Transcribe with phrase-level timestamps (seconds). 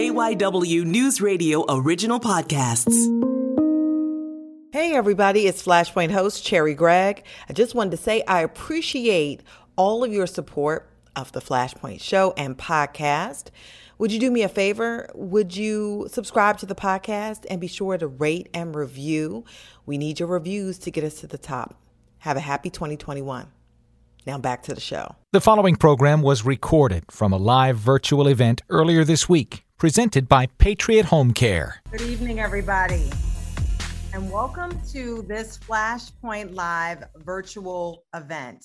[0.00, 2.94] KYW News Radio original podcasts.
[4.72, 7.22] Hey, everybody, it's Flashpoint host Cherri Gregg.
[7.50, 9.42] I just wanted to say I appreciate
[9.76, 13.48] all of your support of the Flashpoint show and podcast.
[13.98, 15.10] Would you do me a favor?
[15.14, 19.44] Would you subscribe to the podcast and be sure to rate and review?
[19.84, 21.78] We need your reviews to get us to the top.
[22.20, 23.48] Have a happy 2021.
[24.26, 25.16] Now back to the show.
[25.32, 30.44] The following program was recorded from a live virtual event earlier this week, presented by
[30.58, 31.80] Patriot Home Care.
[31.90, 33.10] Good evening, everybody,
[34.12, 38.62] and welcome to this Flashpoint Live virtual event.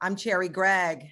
[0.00, 1.06] I'm Cherri Gregg.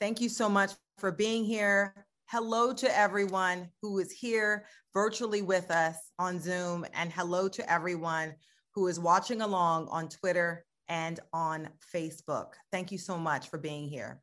[0.00, 2.06] Thank you so much for being here.
[2.26, 8.32] Hello to everyone who is here virtually with us on Zoom, and hello to everyone
[8.76, 12.52] who is watching along on Twitter and on Facebook.
[12.70, 14.22] Thank you so much for being here.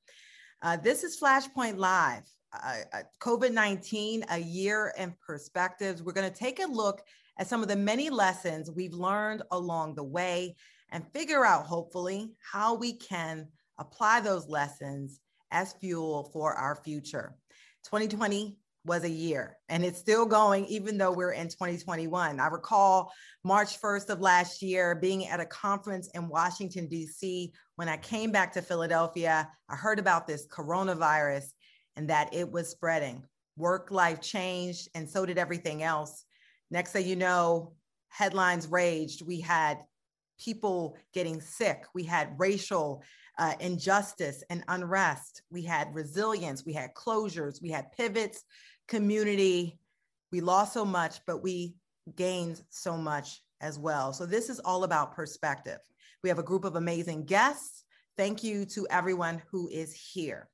[0.61, 2.23] Uh, this is Flashpoint Live.
[2.52, 6.02] Uh, COVID 19, a year in perspectives.
[6.02, 7.02] We're going to take a look
[7.38, 10.55] at some of the many lessons we've learned along the way
[10.92, 15.20] and figure out, hopefully, how we can apply those lessons
[15.52, 17.36] as fuel for our future.
[17.86, 23.11] 2020 was a year and it's still going even though we're in 2021 i recall
[23.44, 28.31] march 1st of last year being at a conference in washington d.c when i came
[28.31, 31.52] back to philadelphia i heard about this coronavirus
[31.95, 33.23] and that it was spreading
[33.57, 36.25] work life changed and so did everything else
[36.71, 37.73] next thing you know
[38.07, 39.79] headlines raged we had
[40.39, 43.03] people getting sick we had racial
[43.37, 48.45] uh, injustice and unrest we had resilience we had closures we had pivots
[48.89, 49.80] community.
[50.31, 51.75] We lost so much, but we
[52.15, 54.11] gained so much as well.
[54.11, 55.80] So, this is all about perspective.
[56.23, 57.85] We have a group of amazing guests.
[58.17, 60.49] Thank you to everyone who is here.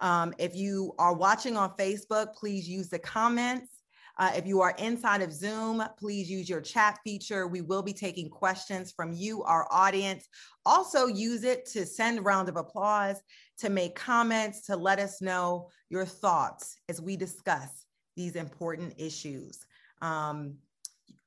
[0.00, 3.80] Um, if you are watching on Facebook, please use the comments.
[4.18, 7.46] Uh, if you are inside of Zoom, please use your chat feature.
[7.46, 10.28] We will be taking questions from you, our audience.
[10.66, 13.22] Also, use it to send a round of applause,
[13.58, 19.64] to make comments, to let us know your thoughts as we discuss these important issues.
[20.02, 20.56] Um,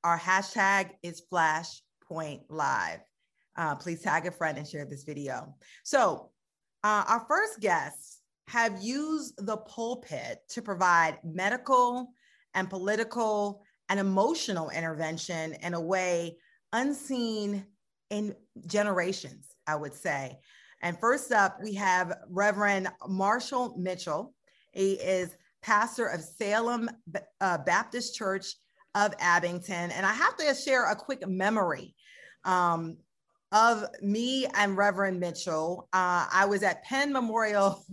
[0.04, 3.00] our hashtag is Flashpoint Live.
[3.56, 5.56] Uh, please tag a friend and share this video.
[5.84, 6.30] So,
[6.84, 12.14] uh, our first guests have used the pulpit to provide medical
[12.54, 16.38] and political and emotional intervention in a way
[16.72, 17.66] unseen
[18.10, 20.40] in generations, I would say.
[20.82, 24.34] And first up, we have Reverend Marshall Mitchell.
[24.72, 26.90] He is pastor of Salem
[27.40, 28.56] uh, Baptist Church
[28.96, 29.92] of Abington.
[29.92, 31.96] And I have to share a quick memory
[32.44, 32.98] um,
[33.52, 35.88] of me and Reverend Mitchell.
[35.94, 37.84] Uh, I was at Penn Memorial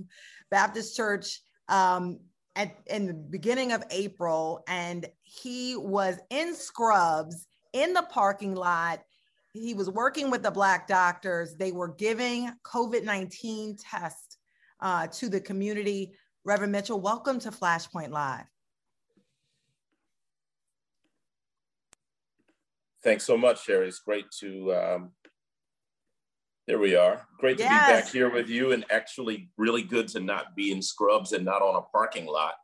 [0.50, 2.18] Baptist Church um,
[2.56, 9.00] at, in the beginning of April, and he was in scrubs in the parking lot.
[9.52, 11.56] He was working with the Black doctors.
[11.56, 14.38] They were giving COVID 19 tests
[14.80, 16.12] uh, to the community.
[16.44, 18.46] Reverend Mitchell, welcome to Flashpoint Live.
[23.02, 23.88] Thanks so much, Cherri.
[23.88, 25.12] It's great to um,
[26.70, 27.26] there we are.
[27.40, 27.86] Great to yes.
[27.88, 31.44] be back here with you, and actually, really good to not be in scrubs and
[31.44, 32.54] not on a parking lot.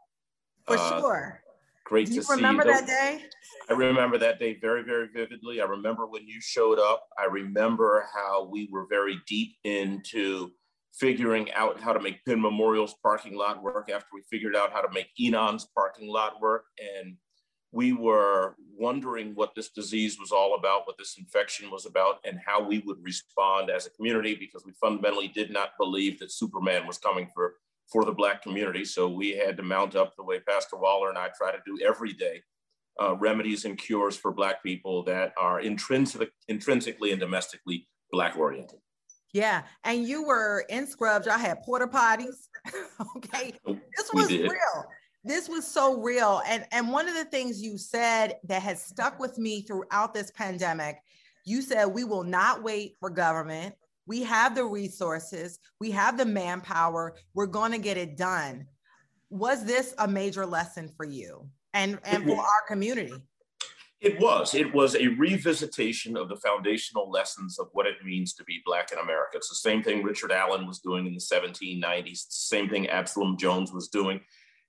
[0.65, 1.43] For uh, sure.
[1.85, 2.37] Great Do to see you.
[2.37, 3.25] Remember that day?
[3.69, 5.61] I remember that day very, very vividly.
[5.61, 7.09] I remember when you showed up.
[7.19, 10.51] I remember how we were very deep into
[10.95, 14.83] figuring out how to make Penn Memorial's parking lot work after we figured out how
[14.83, 16.67] to make Enon's parking lot work.
[16.79, 17.17] And
[17.73, 22.39] we were wondering what this disease was all about, what this infection was about, and
[22.45, 26.87] how we would respond as a community because we fundamentally did not believe that Superman
[26.87, 27.55] was coming for,
[27.91, 28.85] for the Black community.
[28.85, 31.79] So we had to mount up the way Pastor Waller and I try to do
[31.87, 32.43] every day
[33.01, 38.79] uh, remedies and cures for Black people that are intrinsic, intrinsically and domestically Black oriented.
[39.33, 41.29] Yeah, and you were in scrubs.
[41.29, 42.47] I had porta potties.
[43.17, 43.53] okay,
[43.97, 44.87] this was real
[45.27, 49.19] this was so real and and one of the things you said that has stuck
[49.19, 50.99] with me throughout this pandemic
[51.45, 53.75] you said we will not wait for government
[54.07, 58.67] we have the resources we have the manpower we're going to get it done
[59.31, 63.15] was this a major lesson for you and, and for our community?
[64.01, 64.55] It was.
[64.55, 68.93] It was a revisitation of the foundational lessons of what it means to be Black
[68.93, 69.37] in America.
[69.37, 72.07] It's the same thing Richard Allen was doing in the 1790s.
[72.07, 74.21] It's the same thing Absalom Jones was doing.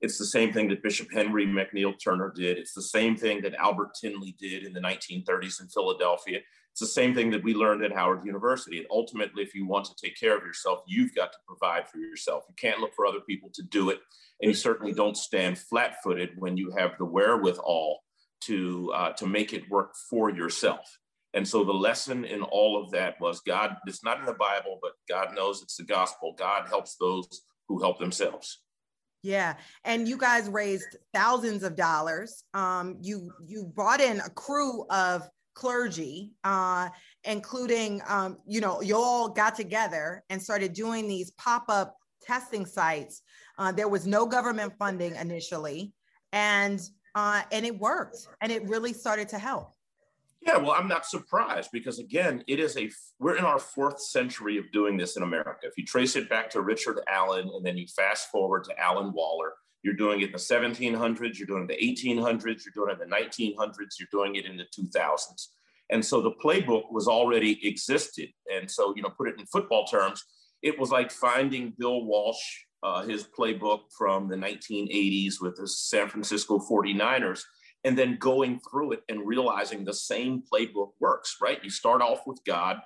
[0.02, 2.58] It's the same thing that Bishop Henry McNeil Turner did.
[2.58, 6.40] It's the same thing that Albert Tinley did in the 1930s in Philadelphia.
[6.72, 8.78] It's the same thing that we learned at Howard University.
[8.78, 11.98] And ultimately, if you want to take care of yourself, you've got to provide for
[11.98, 12.44] yourself.
[12.48, 14.00] You can't look for other people to do it.
[14.40, 18.04] And you certainly don't stand flat footed when you have the wherewithal
[18.42, 21.00] to, uh, to make it work for yourself.
[21.34, 24.78] And so the lesson in all of that was God, it's not in the Bible,
[24.82, 26.36] but God knows it's the gospel.
[26.38, 28.60] God helps those who help themselves.
[29.24, 32.44] Yeah, and you guys raised thousands of dollars.
[32.54, 36.90] Um, you you brought in a crew of clergy, uh,
[37.24, 42.66] including um, you know you all got together and started doing these pop up testing
[42.66, 43.22] sites.
[43.58, 45.94] Uh, there was no government funding initially,
[46.32, 46.80] and
[47.16, 49.74] uh, and it worked, and it really started to help.
[50.48, 52.90] Yeah, well, I'm not surprised because again, it is a
[53.20, 55.68] we're in our fourth century of doing this in America.
[55.68, 59.12] If you trace it back to Richard Allen and then you fast forward to Alyn
[59.14, 59.52] Waller,
[59.84, 63.04] you're doing it in the 1700s, you're doing it in the 1800s, you're doing it
[63.04, 65.48] in the 1900s, you're doing it in the 2000s.
[65.90, 68.30] And so the playbook was already existed.
[68.54, 70.24] And so, you know, put it in football terms,
[70.62, 72.40] it was like finding Bill Walsh,
[72.84, 77.42] uh, his playbook from the 1980s with the San Francisco 49ers
[77.88, 81.64] and then going through it and realizing the same playbook works, right?
[81.64, 82.82] You start off with God,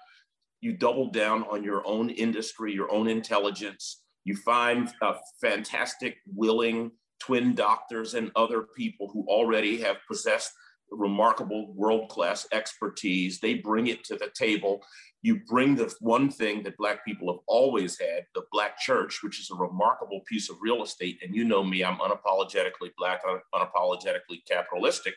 [0.62, 4.04] you double down on your own industry, your own intelligence.
[4.26, 10.52] You find uh, fantastic, willing twin doctors and other people who already have possessed
[10.92, 13.40] remarkable world class expertise.
[13.40, 14.84] They bring it to the table
[15.22, 19.40] you bring the one thing that Black people have always had, the Black church, which
[19.40, 21.20] is a remarkable piece of real estate.
[21.24, 23.22] And you know me, I'm unapologetically Black,
[23.54, 25.14] unapologetically capitalistic.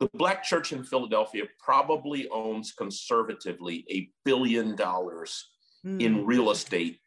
[0.00, 5.50] The Black church in Philadelphia probably owns conservatively a billion dollars
[5.86, 6.00] mm.
[6.02, 6.98] in real estate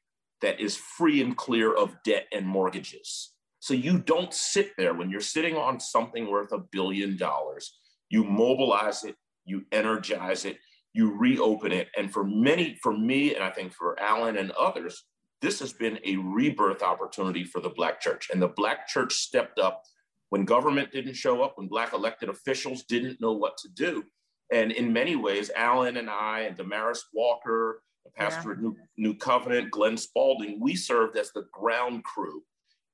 [0.42, 3.34] that is free and clear of debt and mortgages.
[3.60, 7.78] So you don't sit there when you're sitting on something worth a billion dollars.
[8.10, 10.60] You mobilize it, you energize it,
[10.96, 11.90] you reopen it.
[11.98, 15.04] And for many, for me, and I think for Alyn and others,
[15.42, 18.30] this has been a rebirth opportunity for the Black church.
[18.32, 19.84] And the Black church stepped up
[20.30, 24.06] when government didn't show up, when Black elected officials didn't know what to do.
[24.54, 28.62] And in many ways, Alyn and I and Damaris Walker, the pastor yeah.
[28.62, 32.42] New, New Covenant, Glenn Spalding, we served as the ground crew.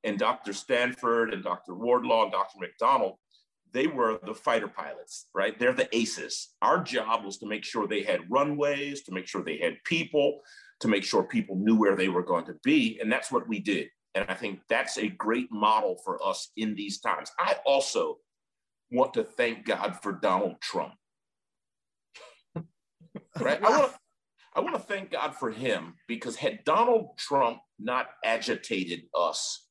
[0.04, 0.54] And Dr.
[0.54, 1.76] Stanford and Dr.
[1.76, 2.58] Wardlaw and Dr.
[2.60, 3.18] McDonald
[3.74, 5.58] they were the fighter pilots, right?
[5.58, 6.50] They're the aces.
[6.62, 10.42] Our job was to make sure they had runways, to make sure they had people,
[10.82, 13.00] to make sure people knew where they were going to be.
[13.02, 13.88] And that's what we did.
[14.16, 17.32] And I think that's a great model for us in these times.
[17.40, 18.18] I also
[18.92, 20.94] want to thank God for Donald Trump.
[23.40, 23.64] right?
[23.64, 24.00] I want to
[24.54, 29.68] I want to thank God for him because had Donald Trump not agitated us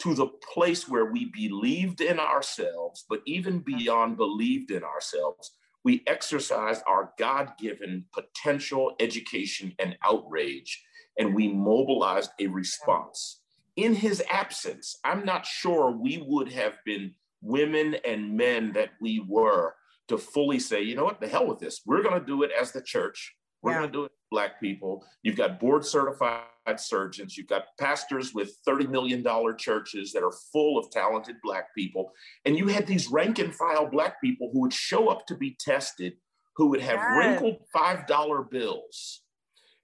[0.00, 5.52] to the place where we believed in ourselves, but even beyond believed in ourselves,
[5.84, 10.82] we exercised our God given potential, education, and outrage,
[11.18, 13.40] and we mobilized a response.
[13.76, 19.24] In his absence, I'm not sure we would have been women and men that we
[19.28, 19.74] were
[20.08, 21.82] to fully say, you know what, the hell with this.
[21.86, 23.34] We're going to do it as the church.
[23.64, 23.78] We're yeah.
[23.78, 25.04] going to do it, Black people.
[25.22, 26.42] You've got board certified
[26.76, 27.38] surgeons.
[27.38, 29.24] You've got pastors with $30 million
[29.56, 32.12] churches that are full of talented Black people.
[32.44, 35.56] And you had these rank and file Black people who would show up to be
[35.58, 36.12] tested,
[36.56, 37.16] who would have yes.
[37.16, 39.22] wrinkled $5 bills.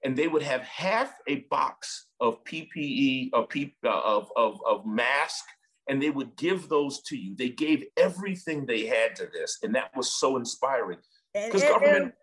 [0.05, 4.85] And they would have half a box of PPE, of, P, uh, of, of, of
[4.85, 5.45] mask,
[5.89, 7.35] and they would give those to you.
[7.35, 9.59] They gave everything they had to this.
[9.63, 10.99] And that was so inspiring.
[11.33, 12.15] Because government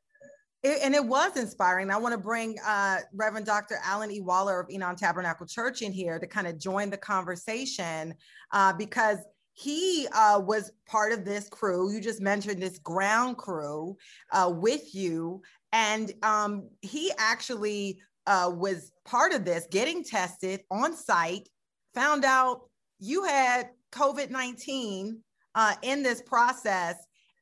[0.63, 1.91] it, and it was inspiring.
[1.91, 3.77] I want to bring uh, Reverend Dr.
[3.85, 4.21] Alyn E.
[4.21, 8.13] Waller of Enon Tabernacle Church in here to kind of join the conversation
[8.51, 9.19] uh, because
[9.53, 11.91] he uh, was part of this crew.
[11.91, 13.97] You just mentioned this ground crew
[14.31, 15.41] uh, with you.
[15.73, 21.49] And um, he actually uh, was part of this, getting tested on site,
[21.95, 25.19] found out you had COVID 19
[25.55, 26.95] uh, in this process.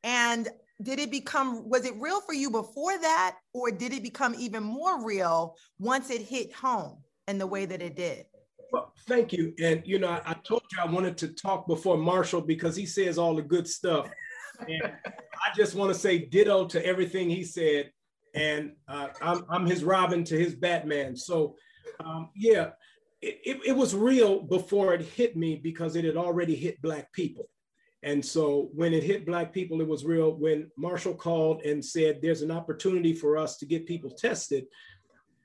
[0.04, 0.48] And
[0.82, 4.64] did it become was it real for you before that or did it become even
[4.64, 8.26] more real once it hit home in the way that it did?
[8.72, 9.54] Well thank you.
[9.62, 12.86] And you know I, I told you i wanted to talk before marshall because he
[12.86, 14.10] says all the good stuff.
[14.60, 17.92] And i just want to say ditto to everything he said.
[18.34, 21.16] And uh, I'm, I'm his robin to his batman.
[21.16, 21.56] So
[22.04, 22.72] um, yeah
[23.22, 27.12] it, it, it was real before it hit me because it had already hit Black
[27.12, 27.50] people.
[28.06, 30.32] And so when it hit Black people, it was real.
[30.32, 34.66] When Marshall called and said, There's an opportunity for us to get people tested,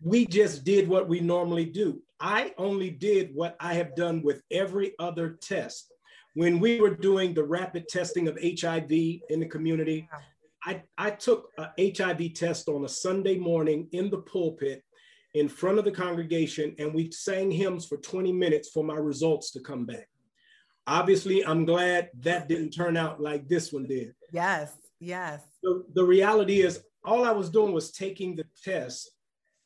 [0.02, 2.02] we just did what we normally do.
[2.21, 5.93] I only did what I have done with every other test.
[6.35, 10.07] When we were doing the rapid testing of HIV in the community,
[10.62, 14.85] I, I took a HIV test on a Sunday morning in the pulpit
[15.33, 19.50] in front of the congregation, and we sang hymns for 20 minutes for my results
[19.52, 20.10] to come back.
[20.87, 24.14] Obviously, I'm glad that didn't turn out like this one did.
[24.32, 25.42] Yes, yes.
[25.62, 29.10] The, the reality is, all I was doing was taking the test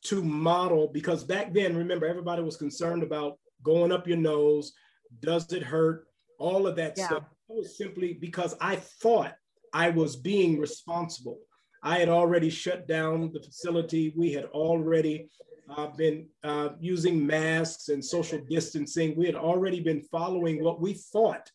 [0.03, 4.73] to model, because back then, remember, everybody was concerned about going up your nose,
[5.21, 6.07] does it hurt,
[6.37, 7.07] all of that yeah.
[7.07, 7.23] stuff.
[7.49, 9.33] It was simply because I thought
[9.73, 11.39] I was being responsible.
[11.83, 14.13] I had already shut down the facility.
[14.15, 15.29] We had already
[15.69, 19.15] uh, been uh, using masks and social distancing.
[19.15, 21.51] We had already been following what we thought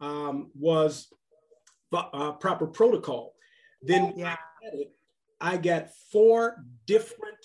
[0.00, 1.08] um, was
[1.92, 3.34] uh, proper protocol.
[3.82, 4.36] Then yeah.
[5.40, 7.36] I, got four different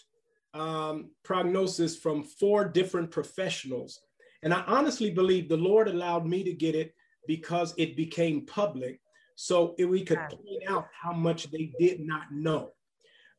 [0.53, 4.01] um, prognosis from four different professionals.
[4.41, 6.93] And I honestly believe the Lord allowed me to get it
[7.27, 8.99] because it became public
[9.35, 12.71] so we could point out how much they did not know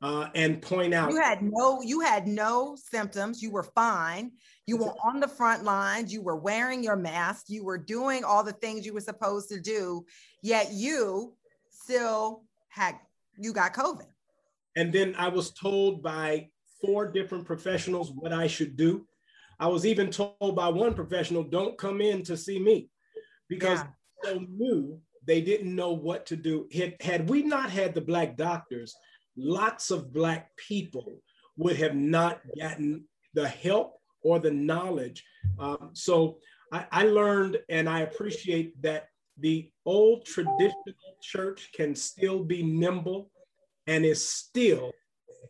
[0.03, 1.11] uh, and point out.
[1.11, 3.43] You had no, you had no symptoms.
[3.43, 4.33] You were fine.
[4.67, 6.13] You were on the front lines.
[6.13, 7.47] You were wearing your mask.
[7.49, 10.05] You were doing all the things you were supposed to do.
[10.43, 11.35] Yet you
[11.71, 12.97] still had
[13.37, 14.07] you got COVID.
[14.77, 16.49] And then I was told by
[16.81, 19.07] four different professionals what I should do.
[19.59, 22.89] I was even told by one professional, "Don't come in to see me,"
[23.49, 24.33] because yeah.
[24.33, 26.67] so new they didn't know what to do.
[26.73, 28.97] Had, had we not had the black doctors,
[29.37, 31.23] lots of Black people
[31.57, 35.25] would have not gotten the help or the knowledge.
[35.59, 36.39] Um, so
[36.73, 39.09] I, I learned and I appreciate that
[39.39, 43.31] the old traditional church can still be nimble
[43.87, 44.93] and is still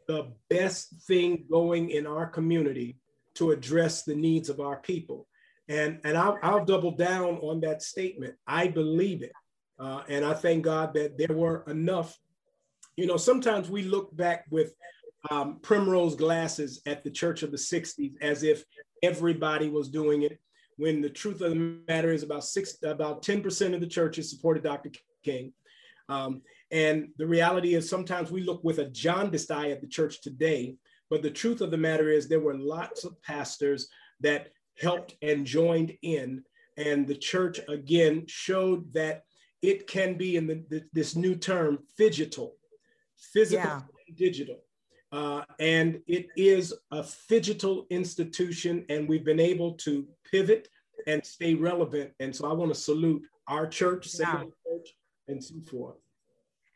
[0.06, 2.98] the best thing going in our community
[3.34, 5.26] to address the needs of our people.
[5.68, 8.34] And, and I'll, I'll double down on that statement.
[8.46, 9.32] I believe it.
[9.78, 12.18] Uh, and I thank God that there were enough
[13.00, 14.74] you know, sometimes we look back with
[15.30, 18.64] um, primrose glasses at the church of the 60s as if
[19.02, 20.38] everybody was doing it,
[20.76, 24.62] when the truth of the matter is about six, about 10% of the churches supported
[24.62, 24.90] Dr.
[25.24, 25.54] King.
[26.10, 30.20] Um, and the reality is sometimes we look with a jaundiced eye at the church
[30.20, 30.76] today,
[31.08, 33.88] but the truth of the matter is there were lots of pastors
[34.20, 36.44] that helped and joined in.
[36.76, 39.24] And the church again showed that
[39.62, 42.52] it can be in the, this new term, phygital
[43.32, 43.80] physical yeah.
[44.08, 44.58] and digital.
[45.12, 50.68] Uh, and it is a digital institution, and we've been able to pivot
[51.06, 52.12] and stay relevant.
[52.20, 54.42] And so I want to salute our church, yeah.
[54.42, 54.94] Church,
[55.26, 55.96] and so forth.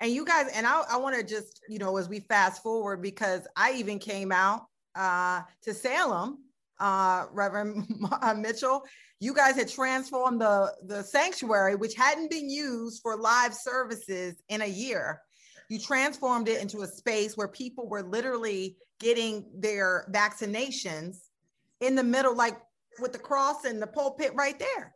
[0.01, 3.01] And you guys, and I, I want to just, you know, as we fast forward,
[3.01, 6.39] because I even came out uh, to Salem,
[6.81, 7.87] uh, Reverend
[8.37, 8.85] Mitchell.
[9.21, 14.63] You guys had transformed the, the sanctuary, which hadn't been used for live services in
[14.63, 15.21] a year
[15.69, 21.29] you transformed it into a space where people were literally getting their vaccinations
[21.81, 22.57] in the middle, like
[23.01, 24.95] with the cross and the pulpit right there.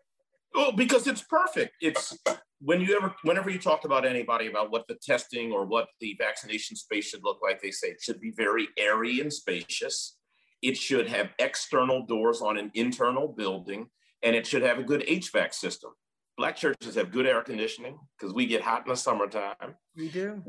[0.55, 1.75] Well, because it's perfect.
[1.81, 2.17] It's
[2.61, 6.17] when you ever, whenever you talk about anybody about what the testing or what the
[6.19, 10.17] vaccination space should look like, they say it should be very airy and spacious.
[10.63, 13.89] It should have external doors on an internal building,
[14.23, 15.93] and it should have a good HVAC system.
[16.39, 19.75] Black churches have good air conditioning because we get hot in the summertime.
[19.97, 20.43] We do.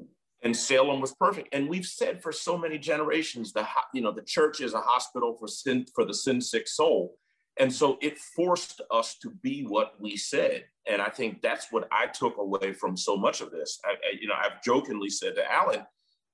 [0.44, 1.50] And Salem was perfect.
[1.52, 5.36] And we've said for so many generations, the you know the church is a hospital
[5.38, 7.18] for sin for the sin sick soul.
[7.60, 10.64] And so it forced us to be what we said.
[10.88, 13.80] And I think that's what I took away from so much of this.
[13.84, 15.86] I, I, you know, I've jokingly said to Alyn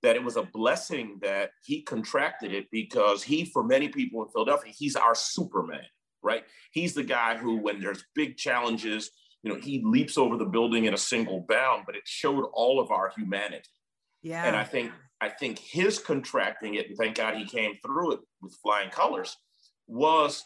[0.04, 4.30] that it was a blessing that he contracted it because he, for many people in
[4.30, 5.82] Philadelphia, he's our Superman,
[6.22, 6.44] right?
[6.72, 9.10] He's the guy who, when there's big challenges,
[9.46, 12.80] you know, he leaps over the building in a single bound, but it showed all
[12.80, 13.70] of our humanity.
[14.24, 14.44] Yeah.
[14.44, 18.20] And I think I think his contracting it, and thank God he came through it
[18.42, 19.38] with flying colors,
[19.88, 20.44] was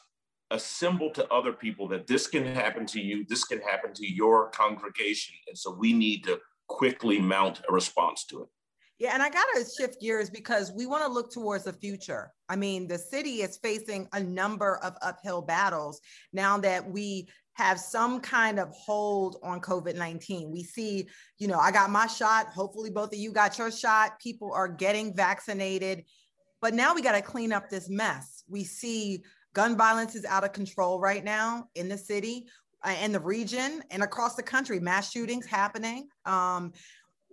[0.52, 4.06] a symbol to other people that this can happen to you, this can happen to
[4.06, 5.36] your congregation.
[5.48, 6.38] And so we need to
[6.68, 8.48] quickly mount a response to it.
[9.00, 12.34] Yeah, and I got to shift gears because we want to look towards the future.
[12.50, 16.02] I mean, the city is facing a number of uphill battles
[16.34, 17.30] now that we
[17.60, 20.50] have some kind of hold on COVID 19.
[20.50, 22.48] We see, you know, I got my shot.
[22.48, 24.18] Hopefully, both of you got your shot.
[24.20, 26.06] People are getting vaccinated.
[26.62, 28.44] But now we got to clean up this mess.
[28.48, 29.24] We see
[29.54, 32.48] gun violence is out of control right now in the city
[32.84, 36.72] uh, in the region and across the country mass shootings happening um,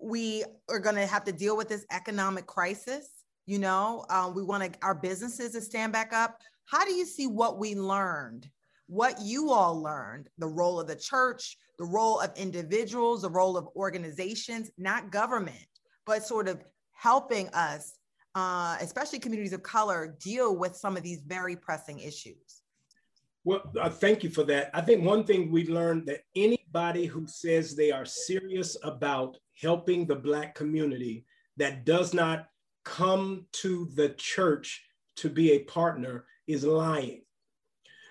[0.00, 4.42] we are going to have to deal with this economic crisis you know um, we
[4.42, 8.48] want our businesses to stand back up how do you see what we learned
[8.88, 13.56] what you all learned the role of the church the role of individuals the role
[13.56, 15.66] of organizations not government
[16.04, 16.62] but sort of
[16.92, 17.98] helping us
[18.34, 22.62] uh, especially communities of color deal with some of these very pressing issues
[23.46, 24.70] well, uh, thank you for that.
[24.74, 30.04] I think one thing we learned that anybody who says they are serious about helping
[30.04, 31.24] the Black community
[31.56, 32.48] that does not
[32.84, 34.84] come to the church
[35.18, 37.22] to be a partner is lying.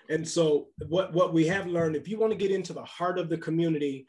[0.09, 3.17] And so, what, what we have learned if you want to get into the heart
[3.17, 4.07] of the community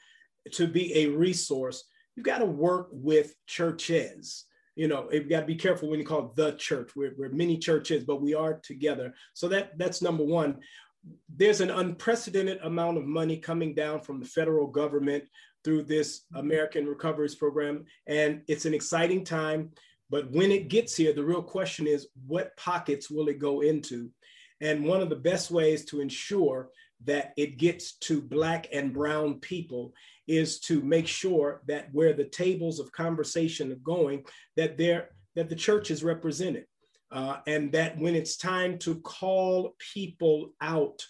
[0.53, 1.85] to be a resource,
[2.15, 6.05] you've got to work with churches you know you've got to be careful when you
[6.05, 10.23] call the church we're, we're many churches but we are together so that that's number
[10.23, 10.59] one
[11.35, 15.25] there's an unprecedented amount of money coming down from the federal government
[15.65, 17.85] through this American Recoveries Program.
[18.07, 19.71] And it's an exciting time.
[20.11, 24.11] But when it gets here, the real question is what pockets will it go into?
[24.61, 26.71] And one of the best ways to ensure
[27.05, 29.93] that it gets to Black and Brown people
[30.27, 34.25] is to make sure that where the tables of conversation are going,
[34.57, 36.65] that, there, that the church is represented.
[37.13, 41.01] Uh, and that when it's time to call people out,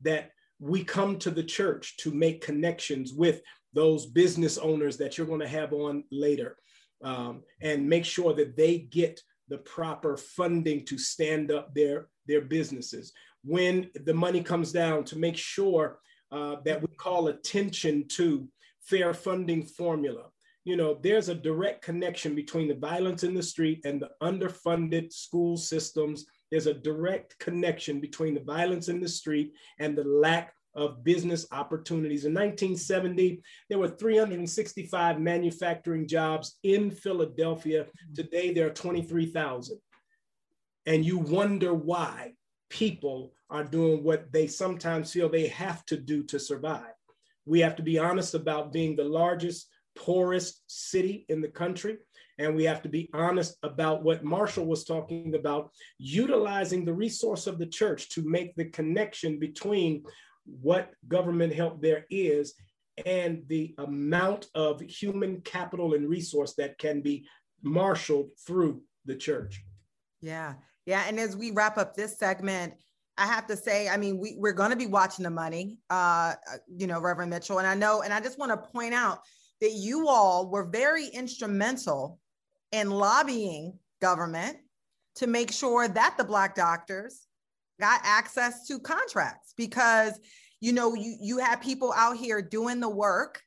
[0.00, 3.42] that we come to the church to make connections with
[3.74, 6.56] those business owners that you're going to have on later.
[7.02, 12.40] Um, and make sure that they get the proper funding to stand up their, their
[12.40, 13.12] businesses.
[13.44, 15.98] When the money comes down, to make sure
[16.30, 18.48] uh, that we call attention to
[18.80, 20.26] fair funding formula,
[20.64, 25.12] you know, there's a direct connection between the violence in the street and the underfunded
[25.12, 26.24] school systems.
[26.50, 31.46] There's a direct connection between the violence in the street and the lack of business
[31.52, 32.24] opportunities.
[32.24, 37.86] In 1970, there were 365 manufacturing jobs in Philadelphia.
[38.14, 39.78] Today, there are 23,000.
[40.86, 42.34] And you wonder why
[42.70, 46.94] people are doing what they sometimes feel they have to do to survive.
[47.44, 51.98] We have to be honest about being the largest poorest city in the country.
[52.38, 57.46] And we have to be honest about what Marshall was talking about, utilizing the resource
[57.46, 60.02] of the church to make the connection between
[60.44, 62.54] what government help there is
[63.04, 67.26] and the amount of human capital and resource that can be
[67.62, 69.62] marshaled through the church.
[70.20, 70.54] Yeah.
[70.86, 71.04] Yeah.
[71.06, 72.74] And as we wrap up this segment,
[73.18, 76.34] I have to say, I mean, we, we're going to be watching the money, uh,
[76.74, 77.58] you know, Reverend Mitchell.
[77.58, 79.20] And I know, and I just want to point out
[79.60, 82.18] that you all were very instrumental
[82.72, 84.56] in lobbying government
[85.16, 87.26] to make sure that the black doctors
[87.80, 90.18] got access to contracts because
[90.60, 93.42] you know you you had people out here doing the work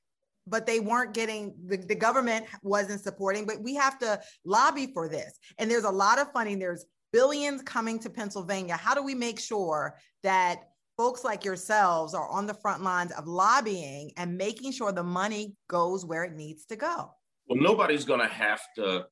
[0.48, 5.08] but they weren't getting the, the government wasn't supporting but we have to lobby for
[5.08, 9.16] this and there's a lot of funding there's billions coming to pennsylvania how do we
[9.16, 10.64] make sure that
[10.98, 15.56] folks like yourselves are on the front lines of lobbying and making sure the money
[15.68, 17.12] goes where it needs to go?
[17.48, 19.06] Well, nobody's going to have to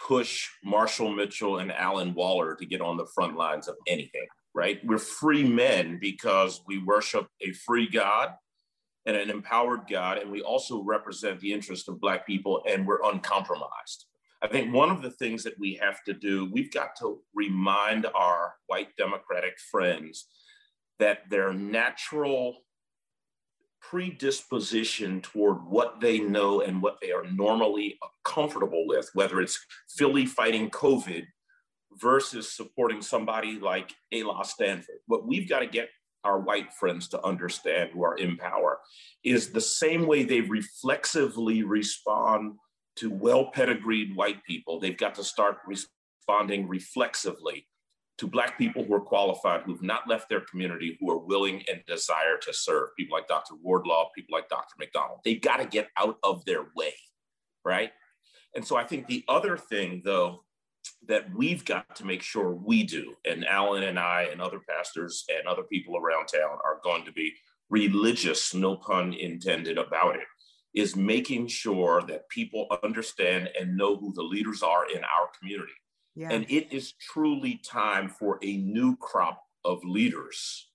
[0.00, 4.80] push Marshall Mitchell and Alyn Waller to get on the front lines of anything, right?
[4.84, 8.30] We're free men because we worship a free God
[9.06, 13.02] and an empowered God, and we also represent the interest of Black people, and we're
[13.04, 14.06] uncompromised.
[14.44, 18.04] I think one of the things that we have to do, we've got to remind
[18.14, 20.26] our white Democratic friends
[20.98, 22.58] that their natural
[23.80, 30.26] predisposition toward what they know and what they are normally comfortable with, whether it's Philly
[30.26, 31.24] fighting COVID
[31.98, 34.98] versus supporting somebody like Ala Stanford.
[35.06, 35.88] What we've got to get
[36.22, 38.78] our white friends to understand who are in power
[39.24, 42.56] is the same way they reflexively respond
[42.96, 47.66] to well pedigreed white people, they've got to start responding reflexively
[48.18, 51.82] to Black people who are qualified, who've not left their community, who are willing and
[51.86, 52.90] desire to serve.
[52.96, 53.54] People like Dr.
[53.60, 54.74] Wardlaw, people like Dr.
[54.78, 55.18] McDonald.
[55.24, 56.94] They've got to get out of their way,
[57.64, 57.90] right?
[58.54, 60.44] And so I think the other thing, though,
[61.08, 65.24] that we've got to make sure we do, and Alyn and I and other pastors
[65.28, 67.32] and other people around town are going to be
[67.68, 70.22] religious, no pun intended, about it,
[70.74, 75.72] is making sure that people understand and know who the leaders are in our community
[76.16, 76.28] yeah.
[76.30, 80.70] And it is truly time for a new crop of leaders.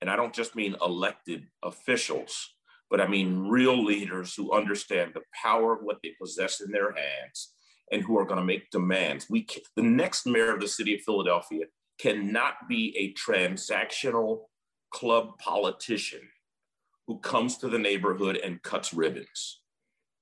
[0.00, 2.50] And I don't just mean elected officials,
[2.90, 6.92] but I mean real leaders who understand the power of what they possess in their
[6.92, 7.52] hands
[7.90, 9.28] and who are going to make demands.
[9.28, 11.64] We the next mayor of the city of Philadelphia
[11.98, 14.42] cannot be a transactional
[14.92, 16.20] club politician
[17.06, 19.60] who comes to the neighborhood and cuts ribbons.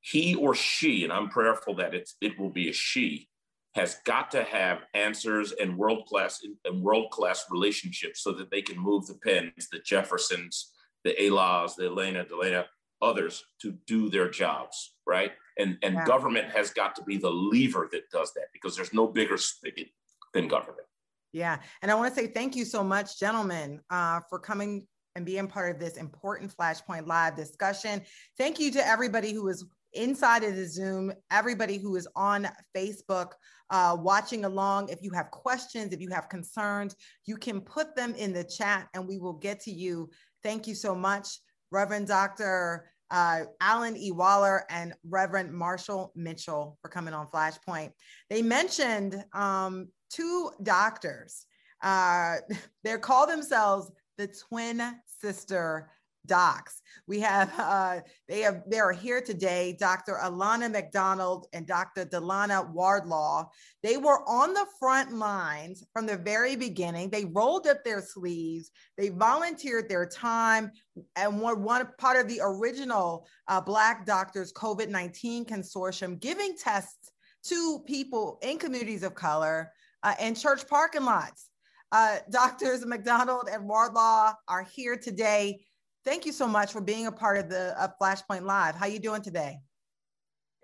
[0.01, 3.29] He or she, and I'm prayerful that it's, it will be a she,
[3.75, 8.61] has got to have answers and world class and world class relationships so that they
[8.61, 10.73] can move the Penns, the Jeffersons,
[11.05, 12.65] the Elas, the Elana, Delana,
[13.01, 15.33] others to do their jobs, right?
[15.59, 16.05] And and yeah.
[16.05, 19.89] government has got to be the lever that does that because there's no bigger spigot
[20.35, 20.87] than government.
[21.33, 25.27] Yeah, and I want to say thank you so much, gentlemen, uh, for coming and
[25.27, 28.03] being part of this important Flashpoint Live discussion.
[28.39, 33.33] Thank you to everybody who is inside of the Zoom, everybody who is on Facebook
[33.71, 34.89] uh, watching along.
[34.89, 36.97] If you have questions, if you have concerns,
[37.27, 40.11] you can put them in the chat and we will get to you.
[40.43, 41.39] Thank you so much,
[41.71, 42.91] Reverend Dr.
[43.11, 44.11] Uh, Alyn E.
[44.11, 47.91] Waller and Reverend Marshall Mitchell for coming on Flashpoint.
[48.31, 51.45] They mentioned um, two doctors.
[51.83, 52.37] Uh,
[52.85, 53.91] they call themselves
[54.23, 54.81] the twin
[55.21, 55.91] sister
[56.25, 56.81] docs.
[57.09, 60.19] We have uh, they have they are here today, Dr.
[60.23, 62.05] Elana McDonald and Dr.
[62.05, 63.49] Delana Wardlaw.
[63.83, 67.11] They were on the front lines from the very beginning.
[67.11, 68.71] They rolled up their sleeves.
[68.97, 70.71] They volunteered their time
[71.17, 77.11] and were one part of the original uh, Black Doctors COVID nineteen consortium, giving tests
[77.47, 79.73] to people in communities of color
[80.05, 81.49] uh, and church parking lots.
[81.93, 85.61] Uh, Doctors McDonald and Wardlaw are here today
[86.05, 88.75] Thank you so much for being a part of the of Flashpoint Live.
[88.75, 89.59] How are you doing today?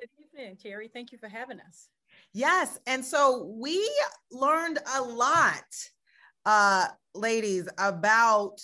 [0.01, 0.91] Good evening, Terry.
[0.93, 1.89] Thank you for having us.
[2.33, 3.89] Yes, and so we
[4.33, 5.65] learned a lot,
[6.45, 8.57] uh, ladies, about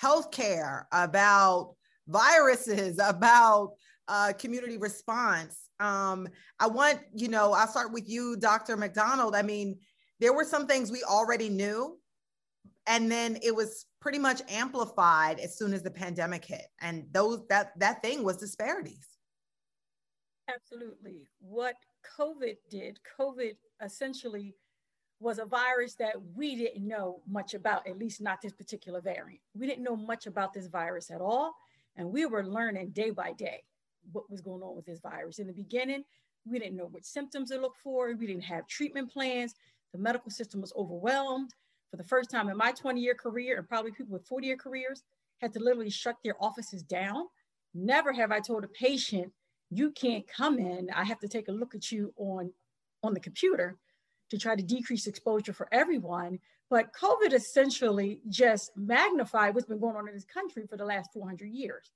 [0.00, 1.76] healthcare, about
[2.08, 3.74] viruses, about
[4.08, 5.70] uh, community response.
[5.78, 8.76] Um, I want, you know, I'll start with you, Dr.
[8.76, 9.36] McDonald.
[9.36, 9.78] I mean,
[10.18, 11.98] there were some things we already knew,
[12.86, 16.66] and then it was pretty much amplified as soon as the pandemic hit.
[16.80, 19.06] And those that that thing was disparities.
[20.48, 21.26] Absolutely.
[21.40, 21.74] What
[22.18, 24.54] covid did covid essentially
[25.18, 29.40] was a virus that we didn't know much about at least not this particular variant.
[29.54, 31.54] We didn't know much about this virus at all
[31.96, 33.64] and we were learning day by day
[34.12, 35.38] what was going on with this virus.
[35.38, 36.04] In the beginning
[36.44, 38.14] we didn't know which symptoms to look for.
[38.14, 39.56] We didn't have treatment plans.
[39.92, 41.52] The medical system was overwhelmed
[41.90, 44.56] for the first time in my 20 year career, and probably people with 40 year
[44.56, 45.02] careers
[45.40, 47.26] had to literally shut their offices down.
[47.74, 49.32] Never have I told a patient,
[49.70, 50.88] you can't come in.
[50.94, 52.52] I have to take a look at you on,
[53.02, 53.76] on the computer
[54.30, 56.38] to try to decrease exposure for everyone.
[56.70, 61.10] But COVID essentially just magnified what's been going on in this country for the last
[61.12, 61.92] 400 years.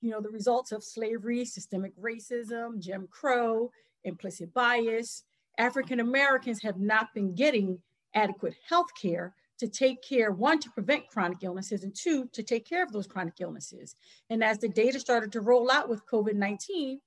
[0.00, 3.70] You know, the results of slavery, systemic racism, Jim Crow,
[4.04, 5.24] implicit bias.
[5.58, 7.78] African Americans have not been getting
[8.14, 12.68] adequate health care to take care, one, to prevent chronic illnesses, and two, to take
[12.68, 13.94] care of those chronic illnesses.
[14.28, 17.00] And as the data started to roll out with COVID 19,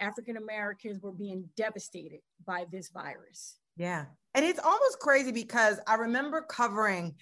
[0.00, 3.58] African Americans were being devastated by this virus.
[3.76, 4.06] Yeah.
[4.34, 7.14] And it's almost crazy because I remember covering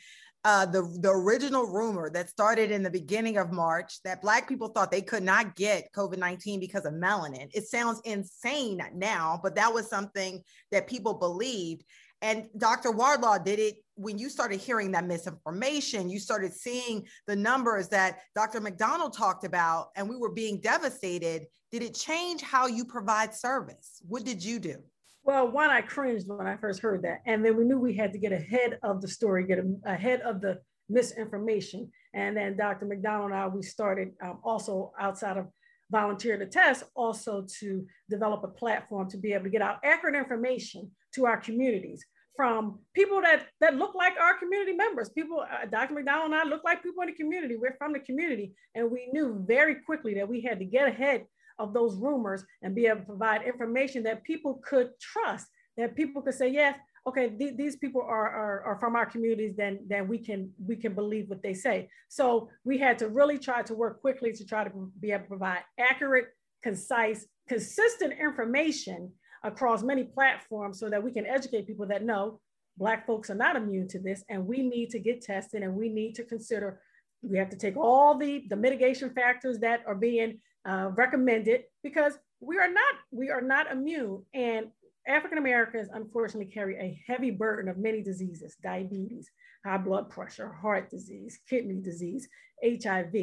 [0.45, 4.69] uh, the, the original rumor that started in the beginning of March that Black people
[4.69, 7.49] thought they could not get COVID 19 because of melanin.
[7.53, 11.85] It sounds insane now, but that was something that people believed.
[12.23, 12.93] And Dr.
[12.93, 18.21] Wardlaw did it when you started hearing that misinformation, you started seeing the numbers that
[18.35, 18.61] Dr.
[18.61, 21.47] McDonald talked about, and we were being devastated.
[21.73, 24.03] Did it change how you provide service?
[24.07, 24.77] What did you do?
[25.25, 27.23] Well, one, I cringed when I first heard that.
[27.27, 30.41] And then we knew we had to get ahead of the story, get ahead of
[30.41, 31.91] the misinformation.
[32.15, 32.87] And then Dr.
[32.87, 35.49] McDonald and I, we started um, also outside of
[35.91, 40.15] volunteer to test, also to develop a platform to be able to get out accurate
[40.15, 42.05] information to our communities
[42.37, 45.09] from people that that look like our community members.
[45.09, 45.95] People, uh, Dr.
[45.95, 47.57] McDonald and I look like people in the community.
[47.57, 51.25] We're from the community, and we knew very quickly that we had to get ahead
[51.59, 55.47] of those rumors and be able to provide information that people could trust.
[55.79, 59.55] That people could say, yes, okay, th- these people are, are, are from our communities.
[59.57, 61.89] Then then we can we can believe what they say.
[62.09, 65.29] So we had to really try to work quickly to try to be able to
[65.29, 66.27] provide accurate,
[66.63, 69.13] concise, consistent information
[69.47, 72.41] across many platforms so that we can educate people that know
[72.79, 75.89] Black folks are not immune to this and we need to get tested and we
[75.89, 76.81] need to consider,
[77.23, 82.19] we have to take all the, the mitigation factors that are being uh, recommended because
[82.41, 84.23] we are not, we are not immune.
[84.35, 84.67] And
[85.09, 89.31] African Americans unfortunately carry a heavy burden of many diseases, diabetes,
[89.65, 92.29] high blood pressure, heart disease, kidney disease,
[92.63, 93.15] HIV.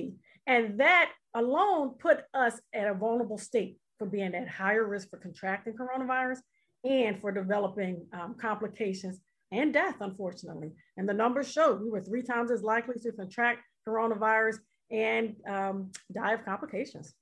[0.48, 5.18] And that alone put us at a vulnerable state for being at higher risk for
[5.18, 6.39] contracting coronavirus
[6.84, 9.20] and for developing um, complications
[9.52, 10.72] and death, unfortunately.
[10.98, 14.58] And the numbers showed we were three times as likely to contract coronavirus
[14.92, 17.13] and um, die of complications.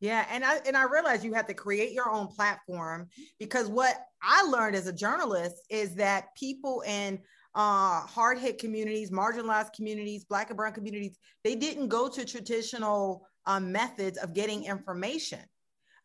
[0.00, 3.96] Yeah, and I and I realized you had to create your own platform because what
[4.22, 7.18] I learned as a journalist is that people in
[7.54, 13.26] uh, hard hit communities, marginalized communities, Black and Brown communities, they didn't go to traditional
[13.46, 15.40] um, methods of getting information.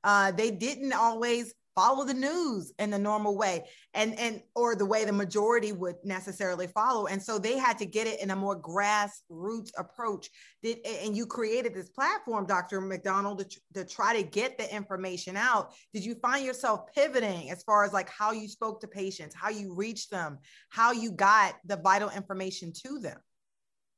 [0.04, 4.86] Uh, they didn't always follow the news in the normal way and and or the
[4.86, 7.08] way the majority would necessarily follow.
[7.08, 10.30] And so they had to get it in a more grassroots approach.
[10.62, 15.38] Did and you created this platform dr mcdonald to, to try to get the information
[15.38, 15.74] out.
[15.94, 19.50] Did you find yourself pivoting as far as like how you spoke to patients how
[19.50, 23.18] you reached them how you got the vital information to them?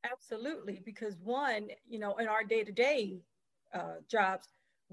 [0.09, 3.19] Absolutely because one you know in our day-to-day
[3.73, 4.47] uh, jobs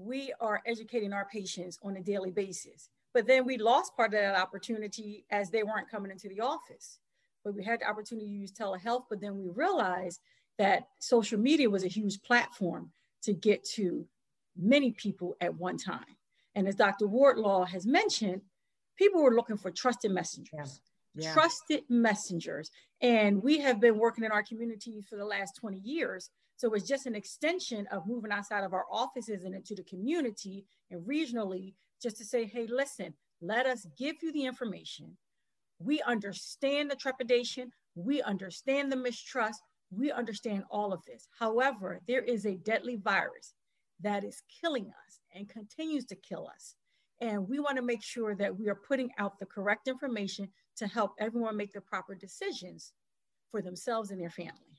[0.05, 2.89] we are educating our patients on a daily basis.
[3.13, 6.99] But then we lost part of that opportunity as they weren't coming into the office.
[7.43, 10.21] But we had the opportunity to use telehealth, but then we realized
[10.57, 12.91] that social media was a huge platform
[13.23, 14.05] to get to
[14.55, 16.05] many people at one time.
[16.55, 17.07] And as Dr.
[17.07, 18.41] Wardlaw has mentioned,
[18.97, 20.51] people were looking for trusted messengers.
[20.53, 20.65] Yeah.
[21.13, 21.33] Yeah.
[21.33, 22.71] Trusted messengers.
[23.01, 26.29] And we have been working in our community for the last 20 years
[26.61, 30.63] so it's just an extension of moving outside of our offices and into the community
[30.91, 35.17] and regionally, just to say, hey, listen, let us give you the information.
[35.79, 41.27] We understand the trepidation, we understand the mistrust, we understand all of this.
[41.39, 43.55] However, there is a deadly virus
[44.01, 46.75] that is killing us and continues to kill us.
[47.21, 50.85] And we want to make sure that we are putting out the correct information to
[50.85, 52.93] help everyone make the proper decisions
[53.49, 54.70] for themselves and their family.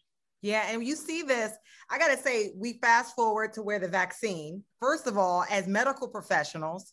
[0.42, 1.52] Yeah, and you see this,
[1.88, 5.68] I got to say, we fast forward to where the vaccine, first of all, as
[5.68, 6.92] medical professionals,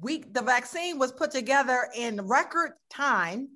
[0.00, 3.48] we the vaccine was put together in record time.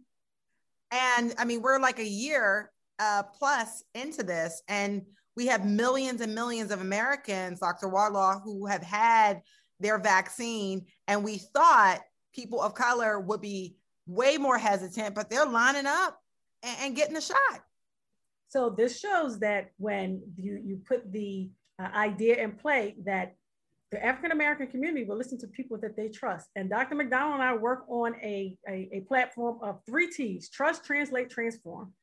[0.91, 5.03] And I mean, we're like a year uh, plus into this, and
[5.37, 7.89] we have millions and millions of Americans, Dr.
[7.89, 9.43] Wardlaw, who have had
[9.81, 10.87] their vaccine.
[11.09, 12.01] And we thought
[12.35, 16.19] people of color would be way more hesitant, but they're lining up
[16.63, 17.61] and, and getting the shot.
[18.53, 21.49] So this shows that when you, you put the
[21.83, 23.35] uh, idea in play that
[23.91, 26.49] the African American community will listen to people that they trust.
[26.55, 26.95] And Dr.
[26.95, 31.95] McDonald and I work on a, a, a, platform of three T's trust, translate, transform.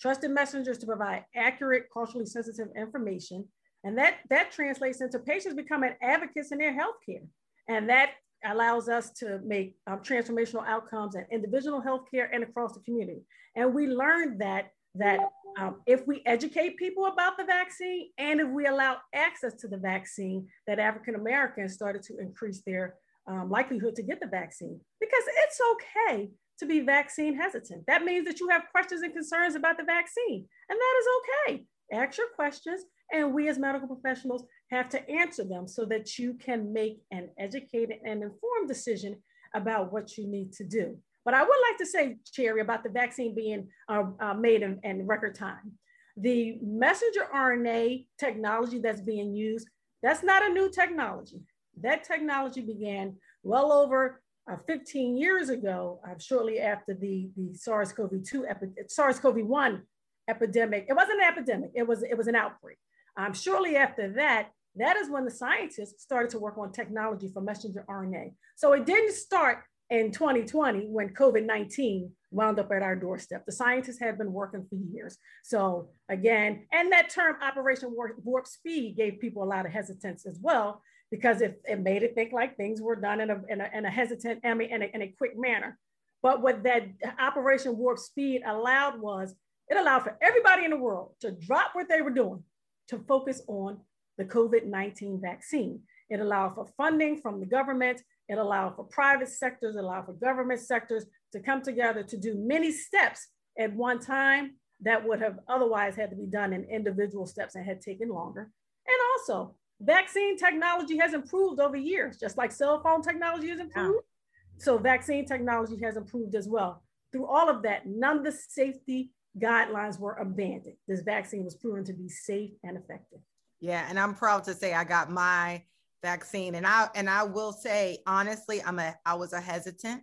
[0.00, 3.46] Trusted messengers to provide accurate, culturally sensitive information.
[3.84, 7.26] And that, that translates into patients becoming advocates in their healthcare.
[7.68, 8.12] And that
[8.46, 13.20] allows us to make um, transformational outcomes in individual healthcare and across the community.
[13.56, 15.20] And we learned that that
[15.58, 19.76] um, if we educate people about the vaccine and if we allow access to the
[19.76, 22.94] vaccine, that African Americans started to increase their
[23.26, 27.84] um, likelihood to get the vaccine because it's okay to be vaccine hesitant.
[27.86, 31.64] That means that you have questions and concerns about the vaccine, and that is okay.
[31.92, 36.34] Ask your questions, and we as medical professionals have to answer them so that you
[36.34, 39.16] can make an educated and informed decision
[39.54, 40.98] about what you need to do.
[41.28, 44.80] But I would like to say, Cherri, about the vaccine being uh, uh, made in,
[44.82, 45.72] in record time.
[46.16, 49.68] The messenger RNA technology that's being used,
[50.02, 51.42] that's not a new technology.
[51.82, 58.44] That technology began well over uh, 15 years ago, uh, shortly after the, the SARS-CoV-2,
[58.48, 59.82] epi- SARS-CoV-1
[60.30, 60.86] epidemic.
[60.88, 62.78] It wasn't an epidemic, it was, it was an outbreak.
[63.18, 67.42] Um, shortly after that, that is when the scientists started to work on technology for
[67.42, 68.32] messenger RNA.
[68.56, 73.46] So it didn't start in 2020 when COVID-19 wound up at our doorstep.
[73.46, 75.16] The scientists had been working for years.
[75.44, 80.38] So again, and that term Operation Warp, Speed gave people a lot of hesitance as
[80.42, 83.70] well, because it, it made it think like things were done in a, in a,
[83.72, 85.78] in a hesitant, I mean, in a, in a quick manner.
[86.22, 89.34] But what that Operation Warp Speed allowed was,
[89.68, 92.42] it allowed for everybody in the world to drop what they were doing
[92.88, 93.78] to focus on
[94.18, 95.80] the COVID-19 vaccine.
[96.10, 100.12] It allowed for funding from the government it allowed for private sectors, it allowed for
[100.12, 105.38] government sectors to come together to do many steps at one time that would have
[105.48, 108.50] otherwise had to be done in individual steps and had taken longer.
[108.86, 114.04] And also, vaccine technology has improved over years, just like cell phone technology has improved.
[114.04, 114.64] Yeah.
[114.64, 116.82] So, vaccine technology has improved as well.
[117.12, 120.76] Through all of that, none of the safety guidelines were abandoned.
[120.86, 123.20] This vaccine was proven to be safe and effective.
[123.60, 125.62] Yeah, and I'm proud to say I got my
[126.02, 126.54] vaccine.
[126.54, 130.02] And I and I will say honestly, I'm a I was a hesitant.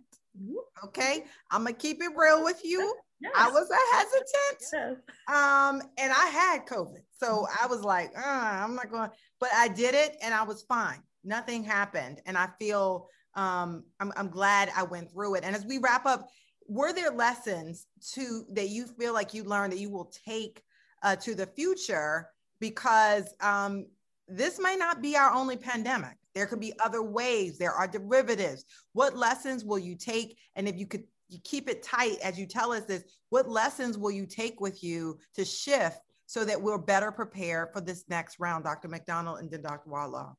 [0.84, 1.24] Okay.
[1.50, 2.94] I'm gonna keep it real with you.
[3.20, 3.32] Yes.
[3.34, 4.26] I was a hesitant.
[4.72, 4.96] Yes.
[5.28, 7.00] Um, and I had COVID.
[7.18, 9.08] So I was like, uh, I'm not going,
[9.40, 11.02] but I did it and I was fine.
[11.24, 12.20] Nothing happened.
[12.26, 15.44] And I feel um I'm, I'm glad I went through it.
[15.44, 16.28] And as we wrap up,
[16.68, 20.62] were there lessons to that you feel like you learned that you will take
[21.02, 22.28] uh, to the future
[22.60, 23.86] because um,
[24.28, 26.16] this might not be our only pandemic.
[26.34, 27.58] There could be other ways.
[27.58, 28.64] There are derivatives.
[28.92, 30.38] What lessons will you take?
[30.54, 33.98] And if you could you keep it tight as you tell us this what lessons
[33.98, 38.38] will you take with you to shift so that we're better prepared for this next
[38.38, 40.32] round dr mcdonald and then dr wardlaw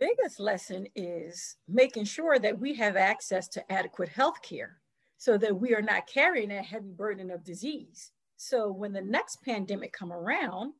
[0.00, 4.78] biggest lesson is making sure that we have access to adequate health care
[5.18, 8.12] so that we are not carrying a heavy burden of disease.
[8.36, 10.72] So when the next pandemic come around,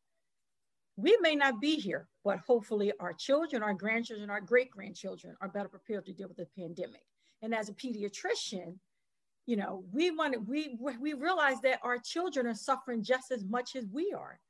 [0.98, 5.48] we may not be here, but hopefully our children, our grandchildren, our great grandchildren are
[5.48, 7.04] better prepared to deal with the pandemic.
[7.40, 8.74] And as a pediatrician,
[9.46, 13.44] you know, we want to, we we realize that our children are suffering just as
[13.44, 14.40] much as we are.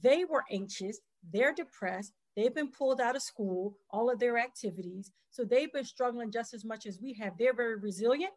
[0.00, 1.00] They were anxious,
[1.32, 5.10] they're depressed, they've been pulled out of school, all of their activities.
[5.30, 7.36] So they've been struggling just as much as we have.
[7.36, 8.32] They're very resilient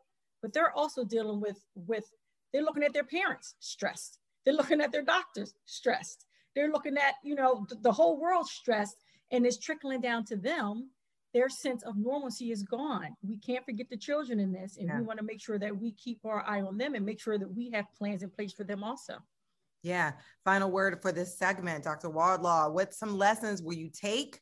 [0.46, 2.06] but they're also dealing with with
[2.54, 7.16] they're looking at their parents stressed they're looking at their doctors stressed they're looking at
[7.24, 8.98] you know the whole world stressed
[9.32, 10.90] and it's trickling down to them.
[11.34, 13.14] Their sense of normalcy is gone.
[13.22, 15.00] We can't forget the children in this and yeah.
[15.00, 17.38] we want to make sure that we keep our eye on them and make sure
[17.38, 19.16] that we have plans in place for them also.
[19.84, 20.14] Yeah.
[20.46, 24.40] Final word for this segment dr wardlaw what some lessons will you take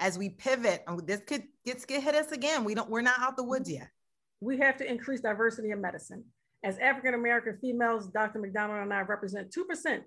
[0.00, 0.82] as we pivot?
[0.88, 2.64] And this could gets get hit us again.
[2.64, 3.82] We don't we're not out the woods mm-hmm.
[3.82, 3.90] yet.
[4.40, 6.24] We have to increase diversity in medicine.
[6.64, 8.38] As African American females, Dr.
[8.38, 10.00] McDonald and I represent 2%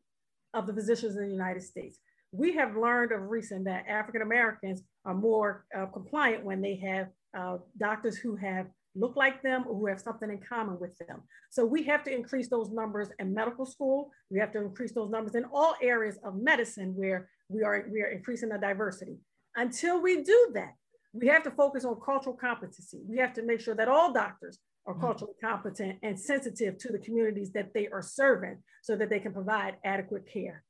[0.54, 2.00] of the physicians in the United States.
[2.32, 7.08] We have learned of recent that African Americans are more uh, compliant when they have
[7.38, 11.22] uh, doctors who have look like them or who have something in common with them.
[11.50, 14.12] So we have to increase those numbers in medical school.
[14.30, 18.02] We have to increase those numbers in all areas of medicine where we are, we
[18.02, 19.18] are increasing the diversity.
[19.56, 20.74] Until we do that,
[21.12, 23.02] we have to focus on cultural competency.
[23.08, 24.60] We have to make sure that all doctors
[24.92, 25.02] mm-hmm.
[25.02, 29.34] culturally competent and sensitive to the communities that they are serving so that they can
[29.34, 30.64] provide adequate care.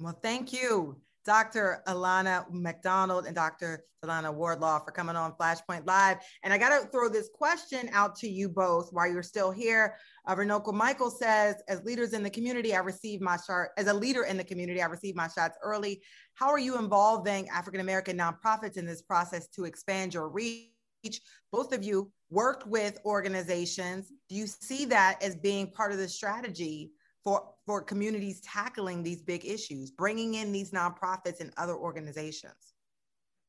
[0.00, 0.96] Well, thank you.
[1.26, 1.82] Dr.
[1.88, 3.84] Elana McDonald and Dr.
[4.04, 6.18] Delana Wardlaw for coming on Flashpoint Live.
[6.44, 9.96] And I got to throw this question out to you both while you're still here.
[10.26, 13.94] Uh, Renoko Michael says, as leaders in the community, I received my shot, as a
[13.94, 16.00] leader in the community, I received my shots early.
[16.34, 20.70] How are you involving African American nonprofits in this process to expand your reach?
[21.50, 24.12] Both of you worked with organizations.
[24.28, 29.22] Do you see that as being part of the strategy for, for communities tackling these
[29.22, 32.74] big issues, bringing in these nonprofits and other organizations?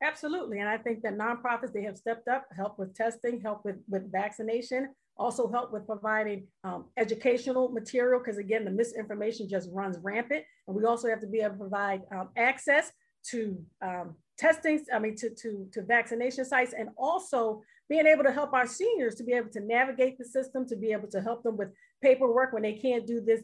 [0.03, 0.59] Absolutely.
[0.59, 4.11] And I think that nonprofits, they have stepped up, help with testing, help with, with
[4.11, 10.43] vaccination, also help with providing um, educational material, because again, the misinformation just runs rampant.
[10.67, 12.91] And we also have to be able to provide um, access
[13.31, 18.31] to um, testing, I mean, to, to, to vaccination sites, and also being able to
[18.31, 21.43] help our seniors to be able to navigate the system, to be able to help
[21.43, 21.69] them with
[22.01, 23.41] paperwork when they can't do this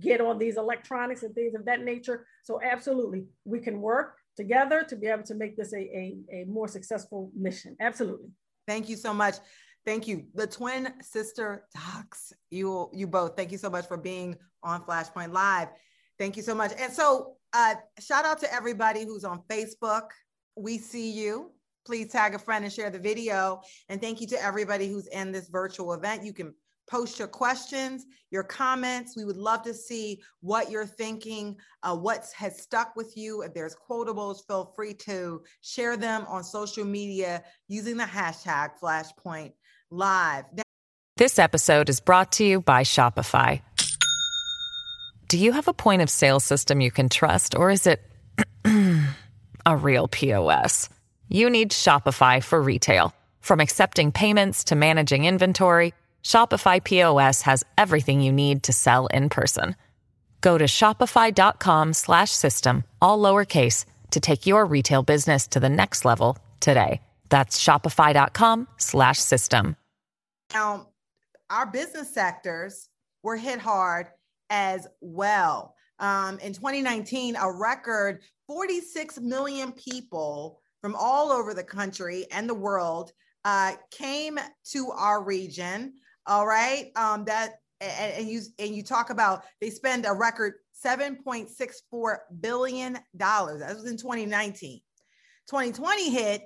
[0.00, 2.26] get on these electronics and things of that nature.
[2.42, 6.44] So absolutely, we can work together to be able to make this a, a, a
[6.46, 7.76] more successful mission.
[7.80, 8.30] Absolutely.
[8.66, 9.36] Thank you so much.
[9.86, 10.26] Thank you.
[10.34, 15.32] The twin sister docs, you, you both, thank you so much for being on Flashpoint
[15.32, 15.68] Live.
[16.18, 16.72] Thank you so much.
[16.78, 20.08] And so uh, shout out to everybody who's on Facebook.
[20.58, 21.52] We see you.
[21.86, 23.62] Please tag a friend and share the video.
[23.88, 26.24] And thank you to everybody who's in this virtual event.
[26.24, 26.54] You can
[26.90, 29.16] post your questions, your comments.
[29.16, 33.42] We would love to see what you're thinking, uh, what has stuck with you.
[33.42, 39.52] If there's quotables, feel free to share them on social media using the hashtag Flashpoint
[39.90, 40.44] Live.
[41.16, 43.60] This episode is brought to you by Shopify.
[45.28, 48.00] Do you have a point of sale system you can trust, or is it
[49.68, 50.88] a real POS?
[51.28, 53.12] You need Shopify for retail.
[53.40, 55.92] From accepting payments to managing inventory,
[56.24, 59.76] Shopify POS has everything you need to sell in person.
[60.40, 67.02] Go to shopify.com/system all lowercase to take your retail business to the next level today.
[67.28, 69.76] That's shopify.com/system.
[70.54, 70.86] Now,
[71.50, 72.88] our business sectors
[73.22, 74.06] were hit hard
[74.48, 75.74] as well.
[75.98, 82.54] Um, in 2019, a record 46 million people from all over the country and the
[82.54, 83.12] world
[83.44, 84.38] uh, came
[84.72, 85.92] to our region
[86.28, 86.92] all right.
[86.94, 92.98] Um, that and, and you and you talk about they spend a record 7.64 billion
[93.16, 93.60] dollars.
[93.60, 94.80] That was in 2019.
[95.48, 96.42] 2020 hit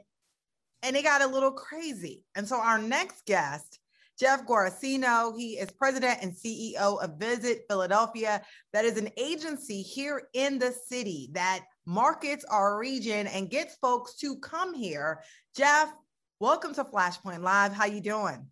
[0.85, 2.23] and it got a little crazy.
[2.37, 3.81] And so our next guest,
[4.19, 8.41] Jeff Guaracino, he is president and CEO of Visit Philadelphia.
[8.73, 14.15] That is an agency here in the city that markets our region and gets folks
[14.17, 15.23] to come here.
[15.57, 15.93] Jeff,
[16.41, 17.73] welcome to Flashpoint Live.
[17.73, 18.47] How you doing?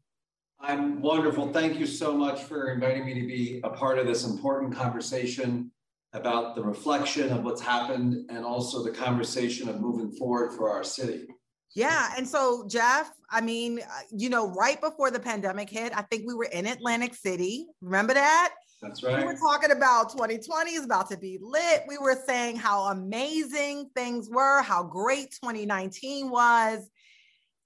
[0.61, 1.53] I'm wonderful.
[1.53, 5.71] Thank you so much for inviting me to be a part of this important conversation
[6.13, 10.83] about the reflection of what's happened and also the conversation of moving forward for our
[10.83, 11.29] city.
[11.75, 12.13] Yeah.
[12.17, 16.27] And so, Jeff, I mean, uh, you know, right before the pandemic hit, I think
[16.27, 17.69] we were in Atlantic City.
[17.81, 18.53] Remember that?
[18.83, 19.19] That's right.
[19.19, 21.83] We were talking about 2020 is about to be lit.
[21.87, 26.89] We were saying how amazing things were, how great 2019 was.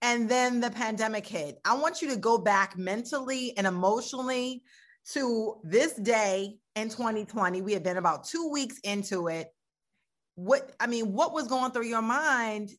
[0.02, 1.58] And then the pandemic hit.
[1.64, 4.62] I want you to go back mentally and emotionally
[5.12, 7.62] to this day in 2020.
[7.62, 9.48] We had been about two weeks into it.
[10.34, 12.70] What, I mean, what was going through your mind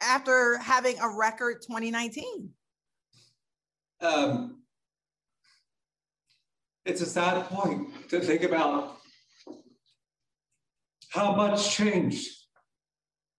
[0.00, 2.48] after having a record 2019?
[4.00, 4.57] Um,
[6.88, 8.96] it's a sad point to think about
[11.10, 12.34] how much changed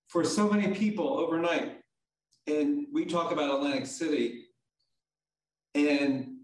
[0.07, 1.79] for so many people overnight.
[2.45, 4.45] And we talk about Atlantic City,
[5.73, 6.37] and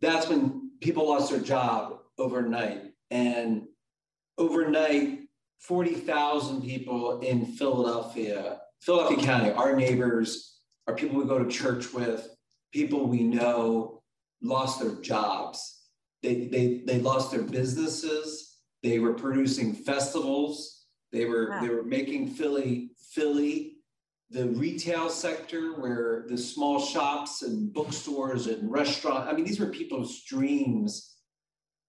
[0.00, 2.82] that's when people lost their job overnight.
[3.10, 3.62] And
[4.36, 5.20] overnight,
[5.60, 12.28] 40,000 people in Philadelphia Philadelphia County, our neighbors, our people we go to church with,
[12.72, 14.02] people we know
[14.42, 15.75] lost their jobs.
[16.26, 18.58] They, they, they lost their businesses.
[18.82, 20.86] They were producing festivals.
[21.12, 23.76] They were, they were making Philly, Philly,
[24.30, 29.68] the retail sector where the small shops and bookstores and restaurants, I mean, these were
[29.68, 31.14] people's dreams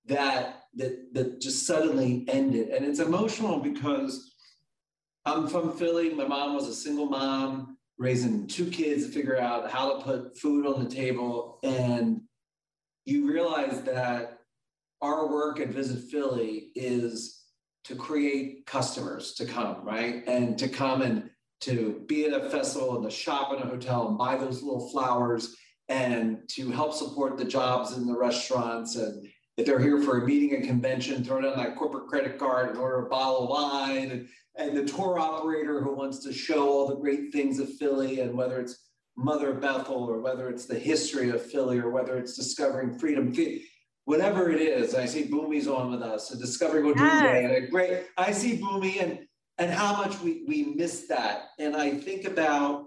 [0.06, 2.70] that, that, that just suddenly ended.
[2.70, 4.36] And it's emotional because
[5.26, 6.14] I'm from Philly.
[6.14, 10.38] My mom was a single mom, raising two kids to figure out how to put
[10.38, 11.60] food on the table.
[11.64, 12.22] And
[13.08, 14.40] you realize that
[15.02, 17.46] our work at Visit Philly is
[17.86, 20.24] to create customers to come, right?
[20.28, 21.30] And to come and
[21.62, 24.90] to be at a festival and to shop in a hotel and buy those little
[24.90, 25.56] flowers
[25.88, 29.26] and to help support the jobs in the restaurants and
[29.58, 32.78] if they're here for a meeting, a convention, throw down that corporate credit card and
[32.78, 36.88] order a bottle of wine, and, and the tour operator who wants to show all
[36.88, 38.87] the great things of Philly, and whether it's
[39.18, 43.34] Mother Bethel or whether it's the history of Philly or whether it's discovering freedom,
[44.06, 44.94] whatever it is.
[44.94, 47.52] I see Boomy's on with us, and discovering what yes.
[47.52, 48.06] and great.
[48.18, 49.20] I see Boomy and
[49.58, 52.86] and how much we we miss that, and I think about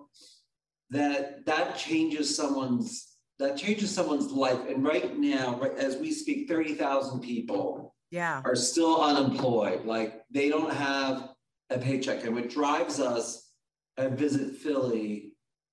[0.91, 1.45] that.
[1.47, 3.11] That changes someone's
[3.41, 4.61] that changes someone's life.
[4.69, 8.43] And right now, right, as we speak, 30,000 people yeah.
[8.45, 9.87] are still unemployed.
[9.87, 11.31] Like they don't have
[11.71, 12.23] a paycheck.
[12.25, 13.51] And what drives us
[13.97, 15.30] at Visit Philly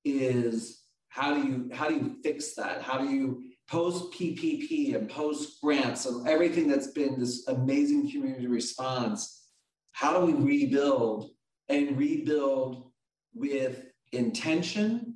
[0.07, 2.81] is how do you how do you fix that?
[2.81, 8.47] How do you post PPP and post grants and everything that's been this amazing community
[8.47, 9.49] response?
[9.91, 11.31] How do we rebuild
[11.69, 12.91] and rebuild
[13.33, 15.15] with intention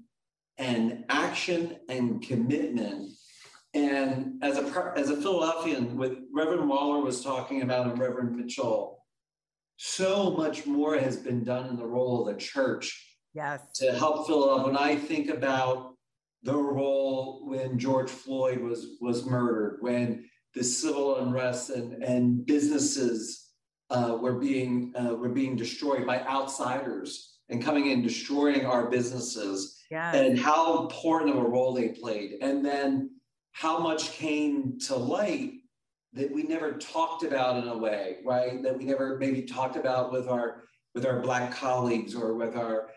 [0.57, 3.11] and action and commitment.
[3.73, 9.03] And as a as a Philadelphian, with Reverend Waller was talking about and Reverend Mitchell,
[9.77, 13.61] so much more has been done in the role of the church yes.
[13.75, 14.65] to help fill up.
[14.65, 15.95] When I think about
[16.43, 23.51] the role when George Floyd was was murdered, when the civil unrest and, and businesses
[23.89, 29.77] uh, were being uh, were being destroyed by outsiders and coming in destroying our businesses
[29.91, 30.15] yes.
[30.15, 32.38] and how important of a role they played.
[32.41, 33.11] And then
[33.51, 35.53] how much came to light
[36.13, 38.61] that we never talked about in a way, right?
[38.63, 40.63] That we never maybe talked about with our
[40.93, 42.89] with our black colleagues or with our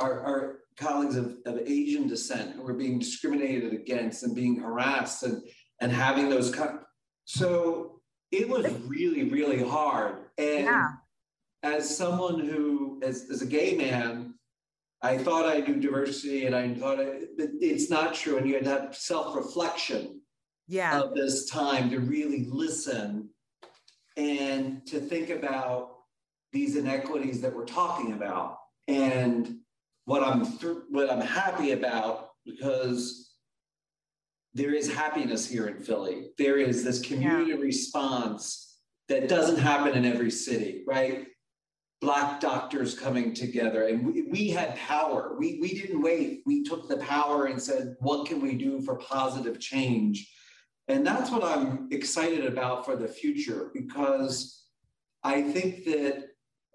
[0.00, 5.22] our, our colleagues of, of Asian descent who were being discriminated against and being harassed
[5.22, 5.42] and
[5.80, 6.80] and having those co-
[7.24, 8.00] so
[8.30, 10.88] it was really really hard and yeah.
[11.62, 14.34] as someone who as, as a gay man
[15.02, 18.38] I thought I knew diversity and I thought it, it's not true.
[18.38, 20.20] And you had to have self reflection
[20.66, 21.00] yeah.
[21.00, 23.28] of this time to really listen
[24.16, 25.90] and to think about
[26.52, 28.58] these inequities that we're talking about.
[28.88, 29.58] And
[30.04, 33.34] what I'm th- what I'm happy about because
[34.54, 36.28] there is happiness here in Philly.
[36.38, 37.56] There is this community yeah.
[37.56, 38.78] response
[39.08, 41.26] that doesn't happen in every city, right?
[42.00, 46.88] black doctors coming together and we, we had power we, we didn't wait we took
[46.88, 50.30] the power and said what can we do for positive change
[50.88, 54.66] and that's what i'm excited about for the future because
[55.24, 56.25] i think that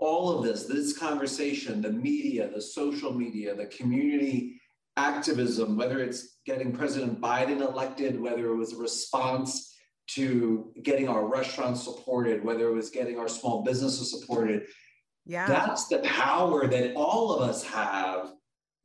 [0.02, 4.60] all of this this conversation the media the social media the community
[4.98, 9.74] activism whether it's getting president biden elected whether it was a response
[10.08, 14.64] to getting our restaurants supported whether it was getting our small businesses supported
[15.26, 15.48] yeah.
[15.48, 18.34] That's the power that all of us have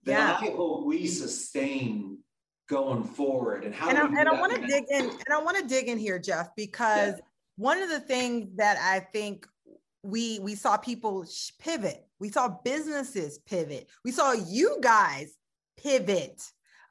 [0.05, 0.49] that yeah.
[0.49, 2.19] I hope we sustain
[2.69, 5.57] going forward and how and, I, and I want to dig in and I want
[5.57, 7.25] to dig in here, Jeff, because yeah.
[7.57, 9.47] one of the things that I think
[10.07, 11.25] we we saw people
[11.59, 15.35] pivot, we saw businesses pivot, we saw you guys
[15.77, 16.43] pivot,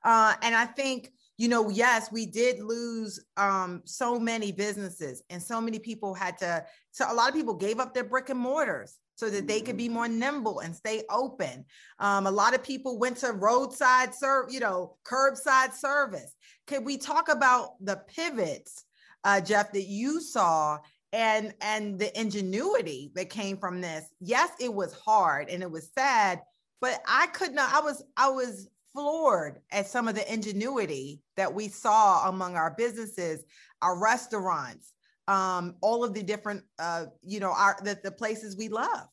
[0.04, 5.42] uh, and I think you know yes we did lose um, so many businesses and
[5.42, 8.40] so many people had to so a lot of people gave up their brick and
[8.40, 11.66] mortars so that they could be more nimble and stay open.
[12.00, 16.36] Um, a lot of people went to roadside serve, you know, curbside service.
[16.68, 18.84] Could we talk about the pivots,
[19.24, 20.80] uh, Jeff, that you saw
[21.16, 24.06] and and the ingenuity that came from this?
[24.20, 26.42] Yes, it was hard and it was sad,
[26.82, 27.74] but I could not.
[27.74, 32.76] I was I was floored at some of the ingenuity that we saw among our
[32.78, 33.46] businesses,
[33.82, 34.92] our restaurants,
[35.28, 39.08] um, all of the different, uh, you know, our the, the places we love.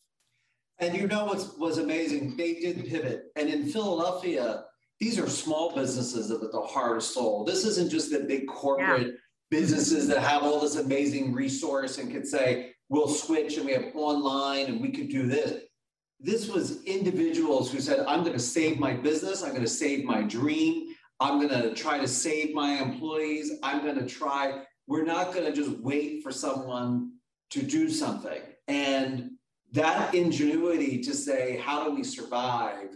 [0.81, 2.37] And you know what was amazing?
[2.37, 3.27] They did pivot.
[3.37, 4.65] And in Philadelphia,
[4.99, 7.45] these are small businesses at the heart of soul.
[7.45, 9.13] This isn't just the big corporate yeah.
[9.53, 13.85] Businesses that have all this amazing resource and could say, we'll switch and we have
[13.95, 15.65] online and we could do this.
[16.19, 19.43] This was individuals who said, I'm going to save my business.
[19.43, 20.95] I'm going to save my dream.
[21.21, 23.53] I'm going to try to save my employees.
[23.63, 27.13] I'm going to try we're not going to just wait for someone
[27.51, 28.41] to do something.
[28.69, 29.33] And
[29.73, 32.89] that ingenuity to say, how do we survive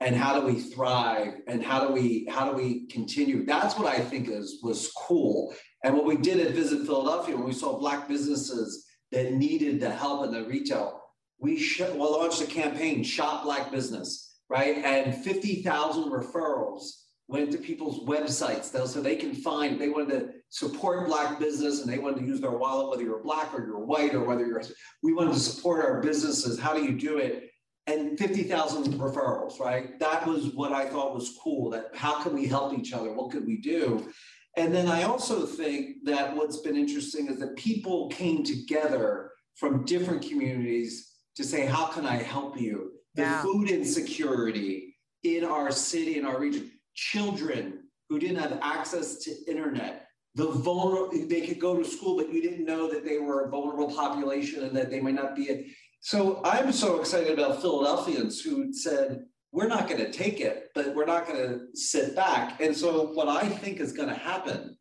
[0.00, 3.44] and how do we thrive and how do we how do we continue?
[3.44, 5.54] That's what I think is was cool.
[5.84, 9.90] And what we did at Visit Philadelphia when we saw black businesses that needed the
[9.90, 11.02] help in the retail,
[11.38, 14.78] we sh- launched a campaign, Shop Black Business, right?
[14.78, 16.84] And 50,000 referrals
[17.28, 21.82] went to people's websites though, so they can find they wanted to support black business
[21.82, 24.46] and they wanted to use their wallet whether you're black or you're white or whether
[24.46, 24.62] you're
[25.02, 26.58] we wanted to support our businesses.
[26.58, 27.50] How do you do it?
[27.86, 29.98] And 50,000 referrals right?
[29.98, 33.12] That was what i thought was cool that how can we help each other?
[33.12, 34.10] What could we do
[34.56, 39.84] and then i also think that what's been interesting is that people came together from
[39.84, 43.42] different communities to say how can i help you the yeah.
[43.42, 50.06] food insecurity in our city in our region children who didn't have access to internet,
[50.34, 53.50] the vulnerable, they could go to school, but you didn't know that they were a
[53.50, 55.50] vulnerable population and that they might not be.
[55.50, 55.66] A,
[56.00, 59.24] so I'm so excited about Philadelphians who said,
[59.54, 62.60] we're not going to take it, but we're not going to sit back.
[62.60, 64.76] And so what I think is going to happen,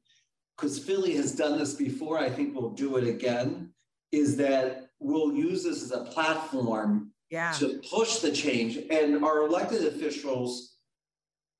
[0.57, 3.71] because Philly has done this before, I think we'll do it again,
[4.11, 7.51] is that we'll use this as a platform yeah.
[7.59, 8.79] to push the change.
[8.89, 10.77] And our elected officials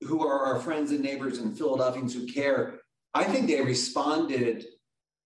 [0.02, 2.80] who are our friends and neighbors and Philadelphians who care,
[3.14, 4.66] I think they responded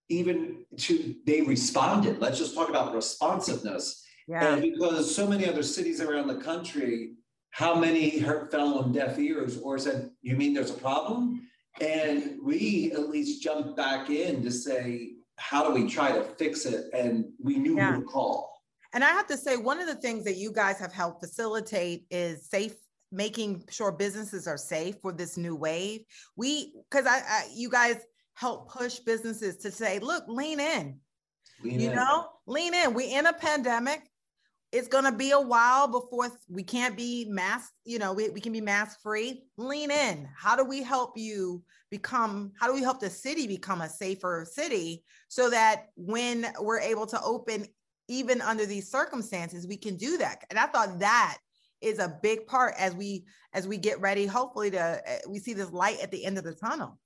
[0.10, 2.20] even to, they responded.
[2.20, 4.04] Let's just talk about responsiveness.
[4.28, 4.56] Yeah.
[4.56, 7.14] And because so many other cities around the country,
[7.52, 11.48] how many hurt fell on deaf ears or said, You mean there's a problem?
[11.80, 16.66] And we at least jumped back in to say, How do we try to fix
[16.66, 16.86] it?
[16.93, 17.93] And we knew yeah.
[17.93, 18.54] who to call.
[18.93, 22.06] And I have to say, one of the things that you guys have helped facilitate
[22.10, 22.74] is safe
[23.12, 26.02] making sure businesses are safe for this new wave.
[26.36, 27.98] We, because I, I, you guys
[28.34, 31.00] help push businesses to say, look, lean in.
[31.64, 31.95] Lean you in.
[31.95, 32.93] know, lean in.
[32.93, 34.02] We in a pandemic.
[34.72, 37.72] It's gonna be a while before we can't be mask.
[37.86, 39.43] You know, we, we can be mask free.
[39.57, 40.28] Lean in.
[40.36, 42.51] How do we help you become?
[42.59, 47.05] How do we help the city become a safer city so that when we're able
[47.07, 47.65] to open,
[48.09, 50.43] even under these circumstances, we can do that?
[50.49, 51.38] And I thought that
[51.82, 55.53] is a big part as we as we get ready hopefully to eh, we see
[55.53, 56.97] this light at the end of the tunnel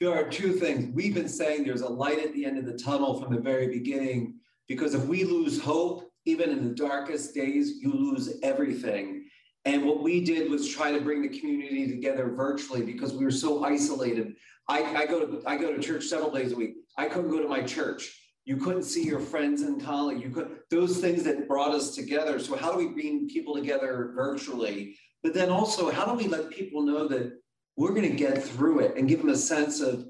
[0.00, 2.76] there are two things we've been saying there's a light at the end of the
[2.76, 4.34] tunnel from the very beginning
[4.66, 9.24] because if we lose hope even in the darkest days you lose everything
[9.64, 13.30] and what we did was try to bring the community together virtually because we were
[13.30, 14.34] so isolated
[14.68, 17.42] i, I go to i go to church several days a week i couldn't go
[17.42, 18.14] to my church
[18.48, 20.22] you couldn't see your friends and colleagues.
[20.22, 22.38] You could those things that brought us together.
[22.38, 24.96] So how do we bring people together virtually?
[25.22, 27.30] But then also, how do we let people know that
[27.76, 30.06] we're going to get through it and give them a sense of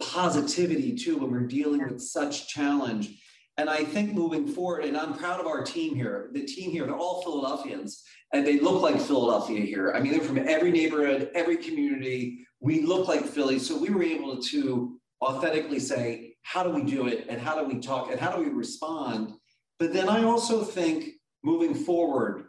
[0.00, 3.21] positivity too when we're dealing with such challenge?
[3.58, 6.30] And I think moving forward, and I'm proud of our team here.
[6.32, 9.92] The team here, they're all Philadelphians, and they look like Philadelphia here.
[9.92, 12.46] I mean, they're from every neighborhood, every community.
[12.60, 17.06] We look like Philly, so we were able to authentically say, how do we do
[17.06, 19.32] it and how do we talk and how do we respond
[19.78, 21.10] but then i also think
[21.42, 22.44] moving forward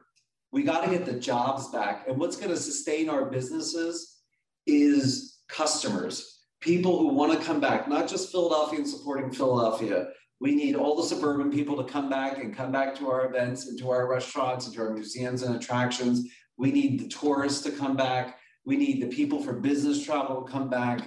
[0.51, 4.17] we got to get the jobs back and what's going to sustain our businesses
[4.65, 10.07] is customers people who want to come back not just philadelphia supporting philadelphia
[10.43, 13.67] we need all the suburban people to come back and come back to our events
[13.67, 17.71] and to our restaurants and to our museums and attractions we need the tourists to
[17.71, 21.01] come back We need the people for business travel to come back.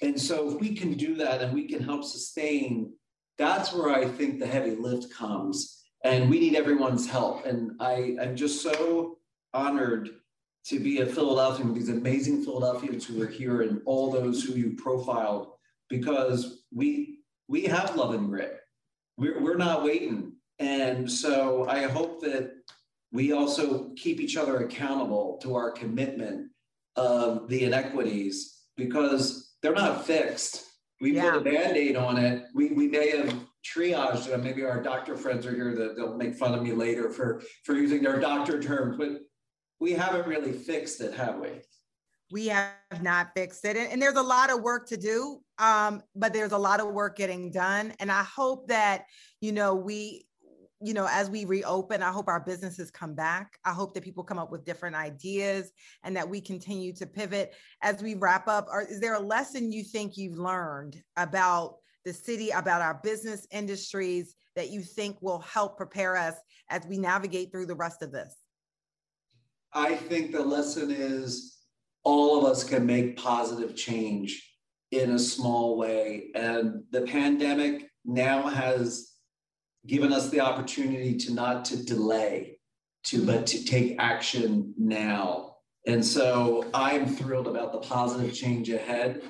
[0.00, 2.92] And so if we can do that and we can help sustain,
[3.36, 5.84] that's where I think the heavy lift comes.
[6.04, 7.44] And we need everyone's help.
[7.46, 9.18] And I, I'm just so
[9.52, 10.10] honored
[10.66, 14.54] to be a Philadelphian with these amazing Philadelphians who are here and all those who
[14.54, 15.52] you profiled
[15.88, 17.18] because we
[17.48, 18.61] we have love and grit.
[19.16, 20.32] We're, we're not waiting.
[20.58, 22.52] And so I hope that
[23.12, 26.50] we also keep each other accountable to our commitment
[26.96, 30.64] of the inequities because they're not fixed.
[31.00, 31.32] We yeah.
[31.32, 32.44] put a band-aid on it.
[32.54, 33.34] We, we may have
[33.64, 34.42] triaged it.
[34.42, 37.74] Maybe our doctor friends are here that they'll make fun of me later for, for
[37.74, 39.20] using their doctor terms, but
[39.78, 41.48] we haven't really fixed it, have we?
[42.30, 43.76] We have not fixed it.
[43.76, 46.88] And, and there's a lot of work to do, um, but there's a lot of
[46.88, 47.92] work getting done.
[48.00, 49.04] And I hope that,
[49.40, 50.26] you know, we
[50.84, 53.56] you know, as we reopen, I hope our businesses come back.
[53.64, 55.70] I hope that people come up with different ideas
[56.02, 57.54] and that we continue to pivot.
[57.82, 62.12] As we wrap up, are, is there a lesson you think you've learned about the
[62.12, 66.34] city, about our business industries that you think will help prepare us
[66.68, 68.34] as we navigate through the rest of this?
[69.72, 71.58] I think the lesson is
[72.02, 74.51] all of us can make positive change
[74.92, 76.30] in a small way.
[76.34, 79.10] And the pandemic now has
[79.86, 82.58] given us the opportunity to not to delay,
[83.04, 85.56] to but to take action now.
[85.86, 89.22] And so I'm thrilled about the positive change ahead.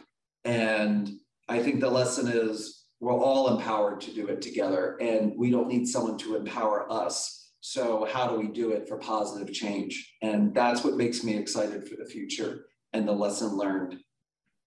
[0.44, 1.10] And
[1.48, 5.66] I think the lesson is we're all empowered to do it together, and we don't
[5.66, 7.50] need someone to empower us.
[7.60, 10.14] So, how do we do it for positive change?
[10.22, 13.96] And that's what makes me excited for the future and the lesson learned.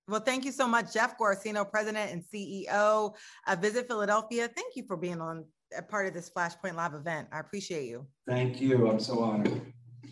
[0.07, 3.15] Well, thank you so much, Jeff Guaracino, President and CEO
[3.47, 4.47] of Visit Philadelphia.
[4.47, 5.45] Thank you for being on
[5.75, 7.27] a part of this Flashpoint Live event.
[7.31, 8.05] I appreciate you.
[8.27, 8.87] Thank you.
[8.87, 9.61] I'm so honored.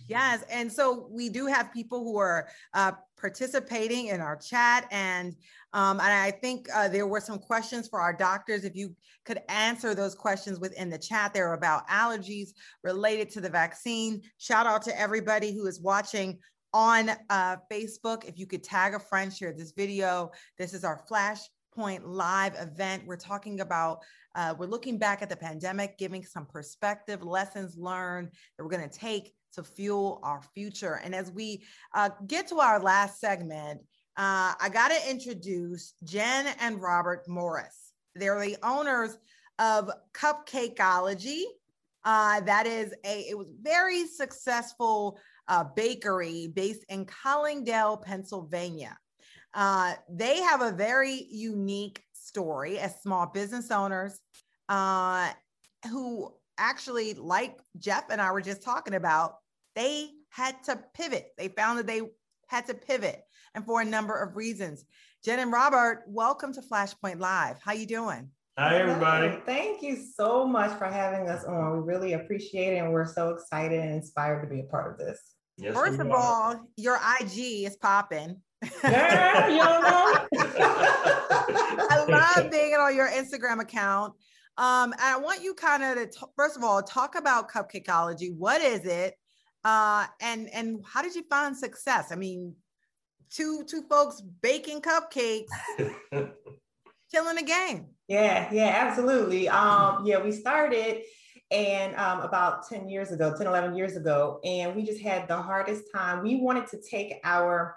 [0.07, 0.43] Yes.
[0.49, 4.87] And so we do have people who are uh, participating in our chat.
[4.91, 5.35] And,
[5.73, 8.65] um, and I think uh, there were some questions for our doctors.
[8.65, 12.49] If you could answer those questions within the chat, they're about allergies
[12.83, 14.21] related to the vaccine.
[14.39, 16.39] Shout out to everybody who is watching
[16.73, 18.25] on uh, Facebook.
[18.25, 20.31] If you could tag a friend, share this video.
[20.57, 23.03] This is our Flashpoint Live event.
[23.05, 23.99] We're talking about
[24.35, 28.89] uh, we're looking back at the pandemic, giving some perspective, lessons learned that we're going
[28.89, 30.99] to take to fuel our future.
[31.03, 31.63] And as we
[31.93, 33.81] uh, get to our last segment,
[34.17, 37.91] uh, I got to introduce Jen and Robert Morris.
[38.15, 39.17] They're the owners
[39.59, 41.43] of Cupcakeology.
[42.03, 45.17] Uh, that is a it was very successful
[45.47, 48.97] uh, bakery based in Collingdale, Pennsylvania.
[49.53, 54.19] Uh, they have a very unique story as small business owners
[54.69, 55.29] uh,
[55.91, 59.35] who actually, like Jeff and I were just talking about,
[59.75, 61.29] they had to pivot.
[61.37, 62.01] They found that they
[62.47, 63.21] had to pivot,
[63.53, 64.85] and for a number of reasons.
[65.23, 67.57] Jen and Robert, welcome to Flashpoint Live.
[67.63, 68.29] How you doing?
[68.57, 69.35] Hi, everybody.
[69.45, 71.73] Thank you so much for having us on.
[71.73, 74.99] We really appreciate it, and we're so excited and inspired to be a part of
[74.99, 75.32] this.
[75.57, 78.41] Yes, First of all, your IG is popping.
[78.83, 80.25] Yeah.
[81.89, 84.13] I love being on your Instagram account.
[84.57, 88.35] Um, I want you kind of to t- first of all talk about Cupcakeology.
[88.35, 89.15] What is it,
[89.63, 92.11] uh, and and how did you find success?
[92.11, 92.55] I mean,
[93.31, 95.47] two two folks baking cupcakes,
[97.11, 97.87] killing the game.
[98.07, 99.49] Yeah, yeah, absolutely.
[99.49, 101.01] Um, yeah, we started
[101.53, 105.37] and um, about 10 years ago 10 11 years ago and we just had the
[105.37, 107.75] hardest time we wanted to take our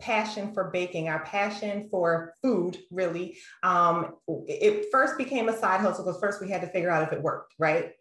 [0.00, 3.38] passion for baking, our passion for food, really.
[3.62, 4.16] Um,
[4.46, 7.22] it first became a side hustle because first we had to figure out if it
[7.22, 7.92] worked, right?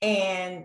[0.00, 0.64] And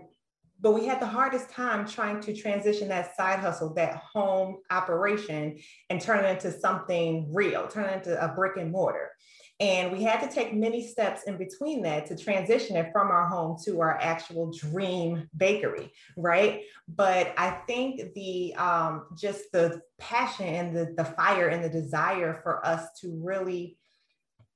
[0.60, 5.56] but we had the hardest time trying to transition that side hustle, that home operation,
[5.88, 9.12] and turn it into something real, turn it into a brick and mortar.
[9.60, 13.28] And we had to take many steps in between that to transition it from our
[13.28, 16.62] home to our actual dream bakery, right?
[16.86, 22.40] But I think the um, just the passion and the, the fire and the desire
[22.44, 23.76] for us to really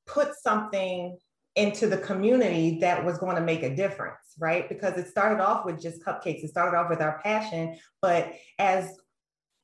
[0.07, 1.19] put something
[1.57, 4.69] into the community that was going to make a difference, right?
[4.69, 8.97] Because it started off with just cupcakes, it started off with our passion, but as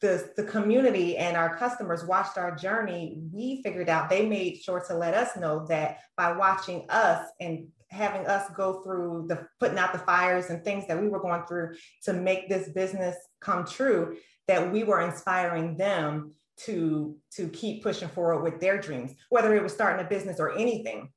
[0.00, 4.80] the, the community and our customers watched our journey, we figured out they made sure
[4.86, 9.78] to let us know that by watching us and having us go through the putting
[9.78, 11.74] out the fires and things that we were going through
[12.04, 18.08] to make this business come true, that we were inspiring them to to keep pushing
[18.08, 21.08] forward with their dreams, whether it was starting a business or anything.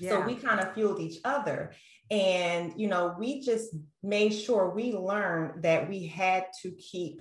[0.00, 0.10] Yeah.
[0.10, 1.72] So we kind of fueled each other.
[2.10, 7.20] And, you know, we just made sure we learned that we had to keep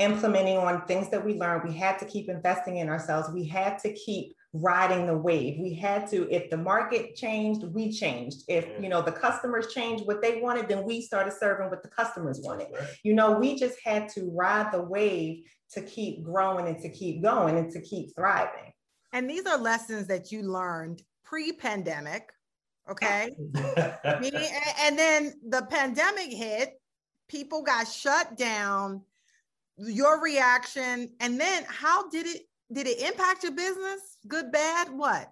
[0.00, 1.68] implementing on things that we learned.
[1.68, 3.28] We had to keep investing in ourselves.
[3.32, 5.60] We had to keep riding the wave.
[5.60, 8.42] We had to, if the market changed, we changed.
[8.48, 11.88] If you know the customers changed what they wanted, then we started serving what the
[11.88, 12.68] customers wanted.
[13.04, 17.22] You know, we just had to ride the wave to keep growing and to keep
[17.22, 18.72] going and to keep thriving.
[19.12, 22.30] And these are lessons that you learned pre-pandemic.
[22.90, 23.30] Okay.
[23.54, 26.80] and then the pandemic hit,
[27.28, 29.02] people got shut down.
[29.82, 34.18] Your reaction, and then how did it did it impact your business?
[34.28, 35.30] Good, bad, what?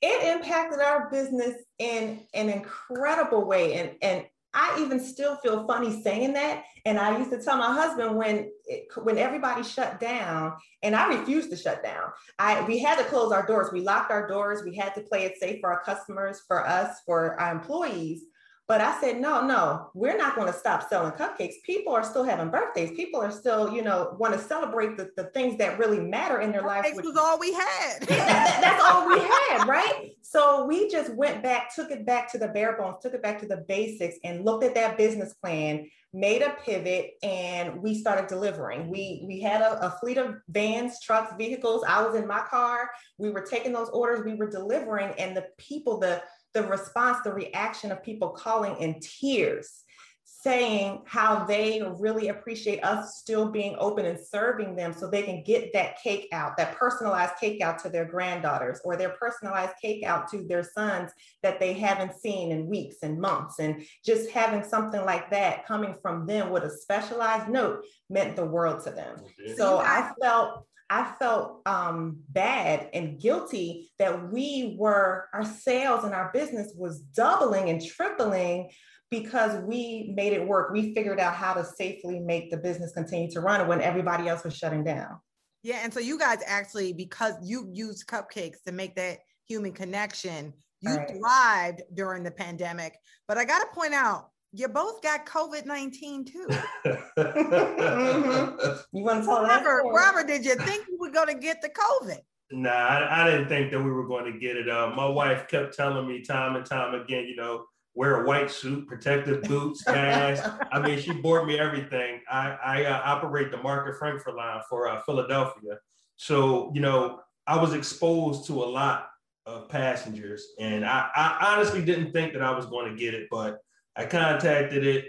[0.00, 3.74] It impacted our business in an incredible way.
[3.74, 6.62] And, and I even still feel funny saying that.
[6.84, 11.08] And I used to tell my husband when it, when everybody shut down, and I
[11.08, 12.10] refused to shut down.
[12.38, 13.72] I we had to close our doors.
[13.72, 14.62] We locked our doors.
[14.62, 18.22] We had to play it safe for our customers, for us, for our employees.
[18.66, 21.56] But I said, no, no, we're not going to stop selling cupcakes.
[21.64, 22.92] People are still having birthdays.
[22.96, 26.50] People are still, you know, want to celebrate the, the things that really matter in
[26.50, 26.88] their lives.
[26.94, 28.00] Which was all we had.
[28.08, 30.12] that, that's all we had, right?
[30.22, 33.38] So we just went back, took it back to the bare bones, took it back
[33.40, 38.28] to the basics, and looked at that business plan, made a pivot, and we started
[38.28, 38.88] delivering.
[38.88, 41.84] We we had a, a fleet of vans, trucks, vehicles.
[41.86, 42.88] I was in my car.
[43.18, 44.24] We were taking those orders.
[44.24, 46.22] We were delivering, and the people, the
[46.54, 49.82] the response, the reaction of people calling in tears,
[50.24, 55.42] saying how they really appreciate us still being open and serving them so they can
[55.42, 60.04] get that cake out, that personalized cake out to their granddaughters or their personalized cake
[60.04, 61.10] out to their sons
[61.42, 63.58] that they haven't seen in weeks and months.
[63.58, 68.44] And just having something like that coming from them with a specialized note meant the
[68.44, 69.16] world to them.
[69.56, 76.14] So I felt I felt um, bad and guilty that we were, our sales and
[76.14, 78.70] our business was doubling and tripling
[79.10, 80.72] because we made it work.
[80.72, 84.44] We figured out how to safely make the business continue to run when everybody else
[84.44, 85.18] was shutting down.
[85.64, 85.80] Yeah.
[85.82, 89.18] And so you guys actually, because you used cupcakes to make that
[89.48, 91.10] human connection, you right.
[91.10, 92.96] thrived during the pandemic.
[93.26, 96.46] But I got to point out, you both got COVID 19 too.
[96.86, 98.74] mm-hmm.
[98.96, 101.68] You want to tell Robert, Robert, did you think you were going to get the
[101.68, 102.18] COVID?
[102.52, 104.68] Nah, I, I, didn't think that we were going to get it.
[104.68, 108.50] Uh, my wife kept telling me time and time again, you know, wear a white
[108.50, 110.48] suit, protective boots, mask.
[110.70, 112.20] I mean, she bought me everything.
[112.30, 115.78] I, I uh, operate the Market Frankford line for uh, Philadelphia.
[116.16, 119.08] So, you know, I was exposed to a lot
[119.46, 120.52] of passengers.
[120.58, 123.58] And I, I honestly didn't think that I was going to get it, but
[123.96, 125.06] I contacted it.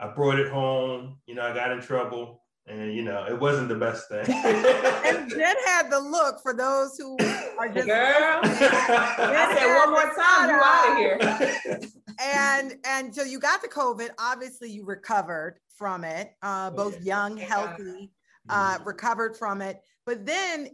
[0.00, 1.18] I brought it home.
[1.26, 4.24] You know, I got in trouble, and you know, it wasn't the best thing.
[4.28, 7.16] and Jen had the look for those who
[7.58, 8.40] are just girl.
[8.42, 11.90] I said one more time, you out of here.
[12.20, 14.10] and and so you got the COVID.
[14.18, 16.34] Obviously, you recovered from it.
[16.42, 18.10] Uh, both young, healthy,
[18.48, 18.84] uh, mm-hmm.
[18.84, 19.80] recovered from it.
[20.06, 20.68] But then,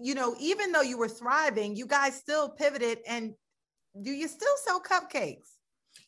[0.00, 2.98] you know, even though you were thriving, you guys still pivoted.
[3.06, 3.34] And
[4.00, 5.48] do you still sell cupcakes?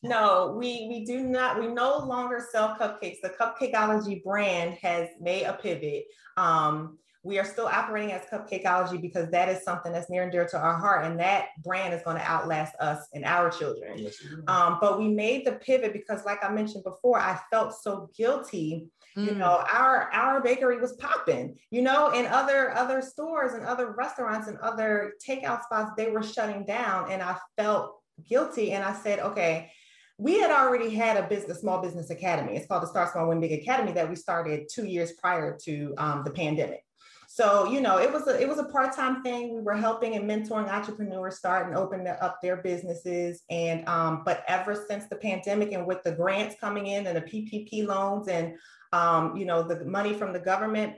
[0.05, 1.59] No, we we do not.
[1.59, 3.20] We no longer sell cupcakes.
[3.22, 6.05] The Cupcakeology brand has made a pivot.
[6.36, 10.46] Um, we are still operating as Cupcakeology because that is something that's near and dear
[10.46, 13.96] to our heart, and that brand is going to outlast us and our children.
[13.96, 18.11] Yes, um, but we made the pivot because, like I mentioned before, I felt so
[18.14, 18.88] guilty.
[19.16, 19.26] Mm.
[19.26, 21.57] You know, our our bakery was popping.
[21.70, 26.22] You know, in other other stores and other restaurants and other takeout spots, they were
[26.22, 28.72] shutting down, and I felt guilty.
[28.72, 29.70] And I said, okay
[30.18, 32.56] we had already had a business, small business academy.
[32.56, 35.94] It's called the Start Small Win Big Academy that we started two years prior to
[35.98, 36.84] um, the pandemic.
[37.34, 39.52] So you know, it was a it was a part time thing.
[39.52, 43.42] We were helping and mentoring entrepreneurs start and open up their businesses.
[43.50, 47.22] And um, but ever since the pandemic and with the grants coming in and the
[47.22, 48.54] PPP loans and
[48.92, 50.94] um, you know the money from the government,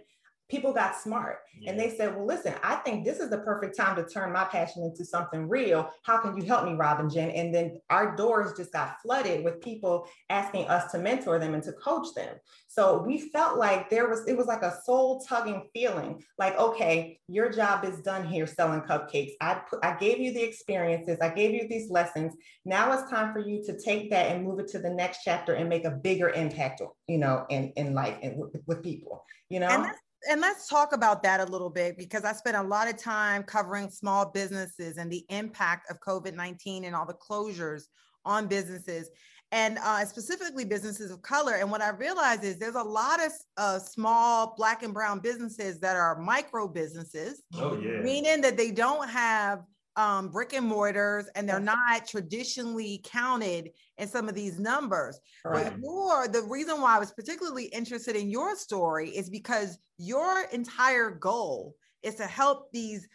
[0.49, 1.71] people got smart yeah.
[1.71, 4.45] and they said, well, listen, I think this is the perfect time to turn my
[4.45, 5.91] passion into something real.
[6.03, 7.31] How can you help me, Robin Jen?
[7.31, 11.63] And then our doors just got flooded with people asking us to mentor them and
[11.65, 12.37] to coach them.
[12.69, 17.19] So we felt like there was, it was like a soul tugging feeling like, okay,
[17.27, 19.33] your job is done here selling cupcakes.
[19.41, 21.19] I put, I gave you the experiences.
[21.21, 22.35] I gave you these lessons.
[22.65, 25.55] Now it's time for you to take that and move it to the next chapter
[25.55, 29.61] and make a bigger impact, you know, in, in life and with, with people, you
[29.61, 29.91] know?
[30.31, 33.43] And let's talk about that a little bit because I spent a lot of time
[33.43, 37.85] covering small businesses and the impact of COVID 19 and all the closures
[38.25, 39.11] on businesses
[39.53, 41.55] and uh, specifically businesses of color.
[41.55, 45.79] And what I realized is there's a lot of uh, small Black and Brown businesses
[45.81, 48.01] that are micro businesses, oh, yeah.
[48.01, 49.63] meaning that they don't have
[49.97, 55.19] um, brick and mortars and they're not traditionally counted in some of these numbers.
[55.45, 55.65] Right.
[55.65, 60.43] But your the reason why I was particularly interested in your story is because your
[60.53, 63.09] entire goal is to help these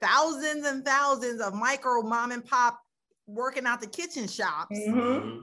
[0.00, 2.80] thousands and thousands of micro mom and pop
[3.26, 5.40] working out the kitchen shops mm-hmm.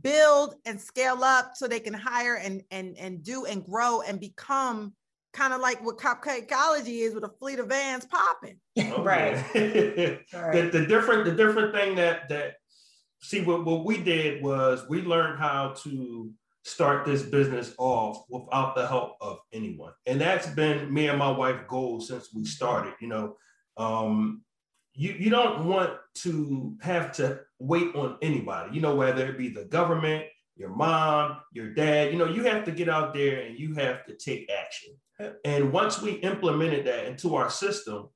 [0.00, 4.20] build and scale up so they can hire and and and do and grow and
[4.20, 4.94] become
[5.38, 8.58] kind of like what Cupcakeology is with a fleet of vans popping.
[8.76, 9.00] Okay.
[9.00, 9.34] right.
[9.54, 12.54] the, the different the different thing that that
[13.22, 16.30] see what, what we did was we learned how to
[16.64, 19.92] start this business off without the help of anyone.
[20.06, 22.94] And that's been me and my wife goal since we started.
[23.00, 23.36] You know,
[23.76, 24.42] um,
[24.94, 29.48] you, you don't want to have to wait on anybody, you know, whether it be
[29.48, 30.24] the government,
[30.56, 34.04] your mom, your dad, you know, you have to get out there and you have
[34.06, 34.94] to take action.
[35.44, 38.08] And once we implemented that into our system,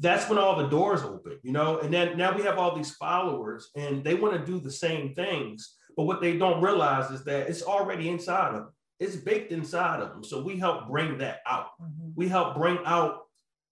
[0.00, 2.94] that's when all the doors open, you know, and then now we have all these
[2.94, 5.76] followers and they want to do the same things.
[5.96, 8.72] But what they don't realize is that it's already inside of them.
[8.98, 10.24] It's baked inside of them.
[10.24, 11.68] So we help bring that out.
[11.80, 12.10] Mm-hmm.
[12.16, 13.22] We help bring out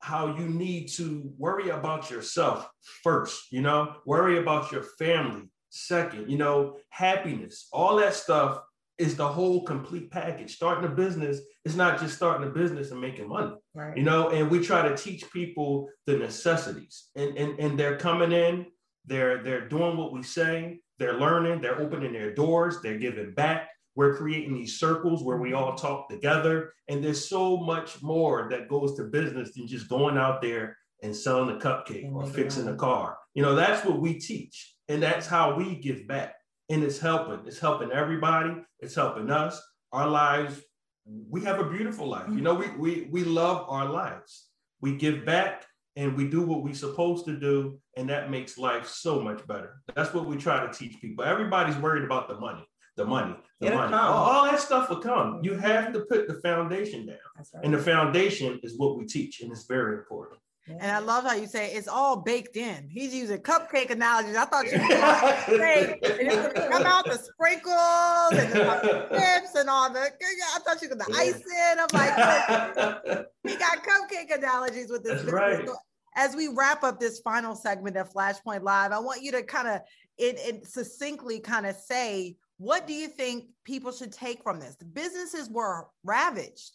[0.00, 2.68] how you need to worry about yourself
[3.02, 8.62] first, you know, worry about your family second, you know, happiness, all that stuff
[8.98, 10.54] is the whole complete package.
[10.54, 13.96] Starting a business is not just starting a business and making money, right.
[13.96, 18.32] you know, and we try to teach people the necessities and, and, and they're coming
[18.32, 18.66] in,
[19.06, 23.68] they're, they're doing what we say, they're learning, they're opening their doors, they're giving back.
[23.94, 26.72] We're creating these circles where we all talk together.
[26.88, 31.14] And there's so much more that goes to business than just going out there and
[31.14, 33.18] selling a cupcake or fixing a car.
[33.34, 34.74] You know, that's what we teach.
[34.88, 36.34] And that's how we give back
[36.72, 37.46] and it's helping.
[37.46, 38.56] It's helping everybody.
[38.80, 39.60] It's helping us.
[39.92, 40.60] Our lives,
[41.04, 42.28] we have a beautiful life.
[42.30, 44.48] You know, we we we love our lives.
[44.80, 45.66] We give back
[45.96, 49.82] and we do what we're supposed to do, and that makes life so much better.
[49.94, 51.24] That's what we try to teach people.
[51.24, 52.64] Everybody's worried about the money,
[52.96, 53.94] the money, the It'll money.
[53.94, 55.40] All, all, that stuff will come.
[55.42, 57.64] You have to put the foundation down, right.
[57.64, 60.40] and the foundation is what we teach, and it's very important.
[60.68, 62.88] And I love how you say it's all baked in.
[62.88, 64.36] He's using cupcake analogies.
[64.36, 64.86] I thought you were
[66.00, 70.00] it's gonna come out the sprinkles and the chips and all the.
[70.00, 71.42] I thought you were the icing.
[71.78, 75.24] I'm like, he got cupcake analogies with this.
[75.24, 75.68] Right.
[76.14, 79.66] as we wrap up this final segment of Flashpoint Live, I want you to kind
[79.66, 79.80] of
[80.16, 84.76] it, it succinctly kind of say what do you think people should take from this?
[84.76, 86.70] The businesses were ravaged,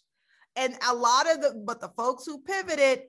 [0.56, 3.04] and a lot of the but the folks who pivoted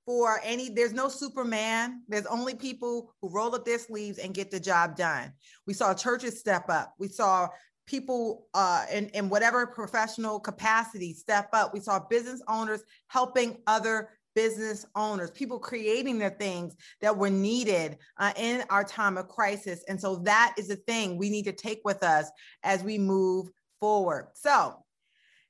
[0.08, 4.50] for any there's no superman there's only people who roll up their sleeves and get
[4.50, 5.30] the job done
[5.66, 7.46] we saw churches step up we saw
[7.86, 14.08] people uh, in, in whatever professional capacity step up we saw business owners helping other
[14.34, 19.82] business owners, people creating the things that were needed uh, in our time of crisis.
[19.88, 22.30] And so that is the thing we need to take with us
[22.62, 23.48] as we move
[23.80, 24.28] forward.
[24.34, 24.76] So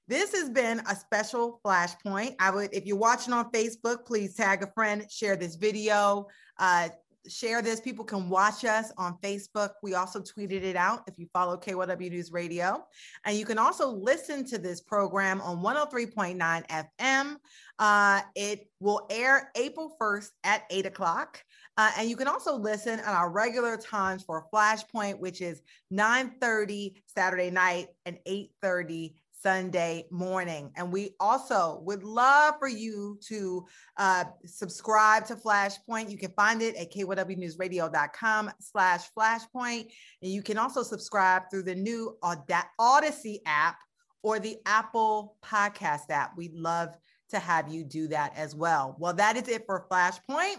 [0.08, 2.34] this has been a special flashpoint.
[2.40, 6.26] I would, if you're watching on Facebook, please tag a friend, share this video,
[6.58, 6.88] uh,
[7.28, 7.80] share this.
[7.80, 9.72] People can watch us on Facebook.
[9.82, 12.84] We also tweeted it out if you follow KYW News Radio.
[13.26, 17.36] And you can also listen to this program on 103.9 FM.
[17.78, 21.42] Uh, it will air April 1st at 8 o'clock.
[21.76, 26.94] Uh, and you can also listen at our regular times for Flashpoint, which is 9:30
[27.06, 30.70] Saturday night and 8:30 Sunday morning.
[30.76, 33.66] And we also would love for you to
[33.96, 36.10] uh, subscribe to Flashpoint.
[36.10, 39.86] You can find it at kywnewsradio.com slash flashpoint.
[40.22, 43.78] And you can also subscribe through the new Audacy app
[44.22, 46.36] or the Apple podcast app.
[46.36, 46.96] We'd love
[47.30, 48.96] to have you do that as well.
[48.98, 50.56] Well, that is it for Flashpoint.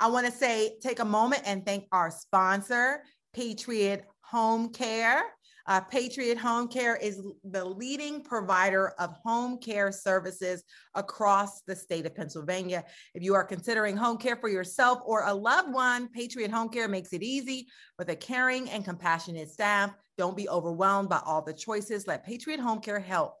[0.00, 3.02] I want to say, take a moment and thank our sponsor,
[3.32, 5.22] Patriot Home Care.
[5.66, 12.06] Uh, Patriot Home Care is the leading provider of home care services across the state
[12.06, 12.84] of Pennsylvania.
[13.14, 16.88] If you are considering home care for yourself or a loved one, Patriot Home Care
[16.88, 19.92] makes it easy with a caring and compassionate staff.
[20.18, 22.06] Don't be overwhelmed by all the choices.
[22.06, 23.34] Let Patriot Home Care help.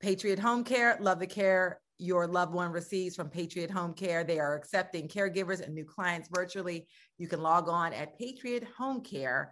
[0.00, 4.24] Patriot Home Care, love the care your loved one receives from Patriot Home Care.
[4.24, 6.86] They are accepting caregivers and new clients virtually.
[7.18, 9.46] You can log on at patriothomecare.com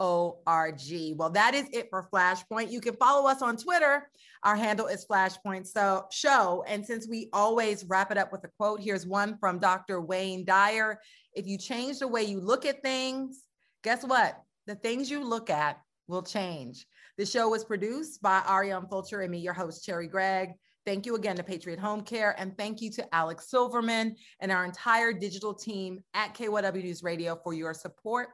[0.00, 1.14] O-R-G.
[1.16, 2.70] Well, that is it for Flashpoint.
[2.70, 4.08] You can follow us on Twitter.
[4.44, 6.64] Our handle is Flashpoint so Show.
[6.66, 10.00] And since we always wrap it up with a quote, here's one from Dr.
[10.00, 11.00] Wayne Dyer.
[11.34, 13.44] If you change the way you look at things,
[13.82, 14.40] guess what?
[14.66, 16.86] The things you look at will change.
[17.16, 20.50] The show was produced by Ariane Fulcher and me, your host, Cherri Gregg.
[20.86, 24.64] Thank you again to Patriot Home Care, and thank you to Alex Silverman and our
[24.64, 28.28] entire digital team at KYW News Radio for your support.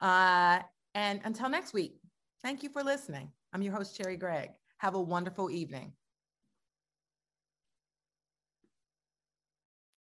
[0.00, 0.58] Uh,
[0.96, 2.00] and until next week,
[2.42, 3.30] thank you for listening.
[3.52, 4.48] I'm your host, Cherri Gregg.
[4.78, 5.92] Have a wonderful evening.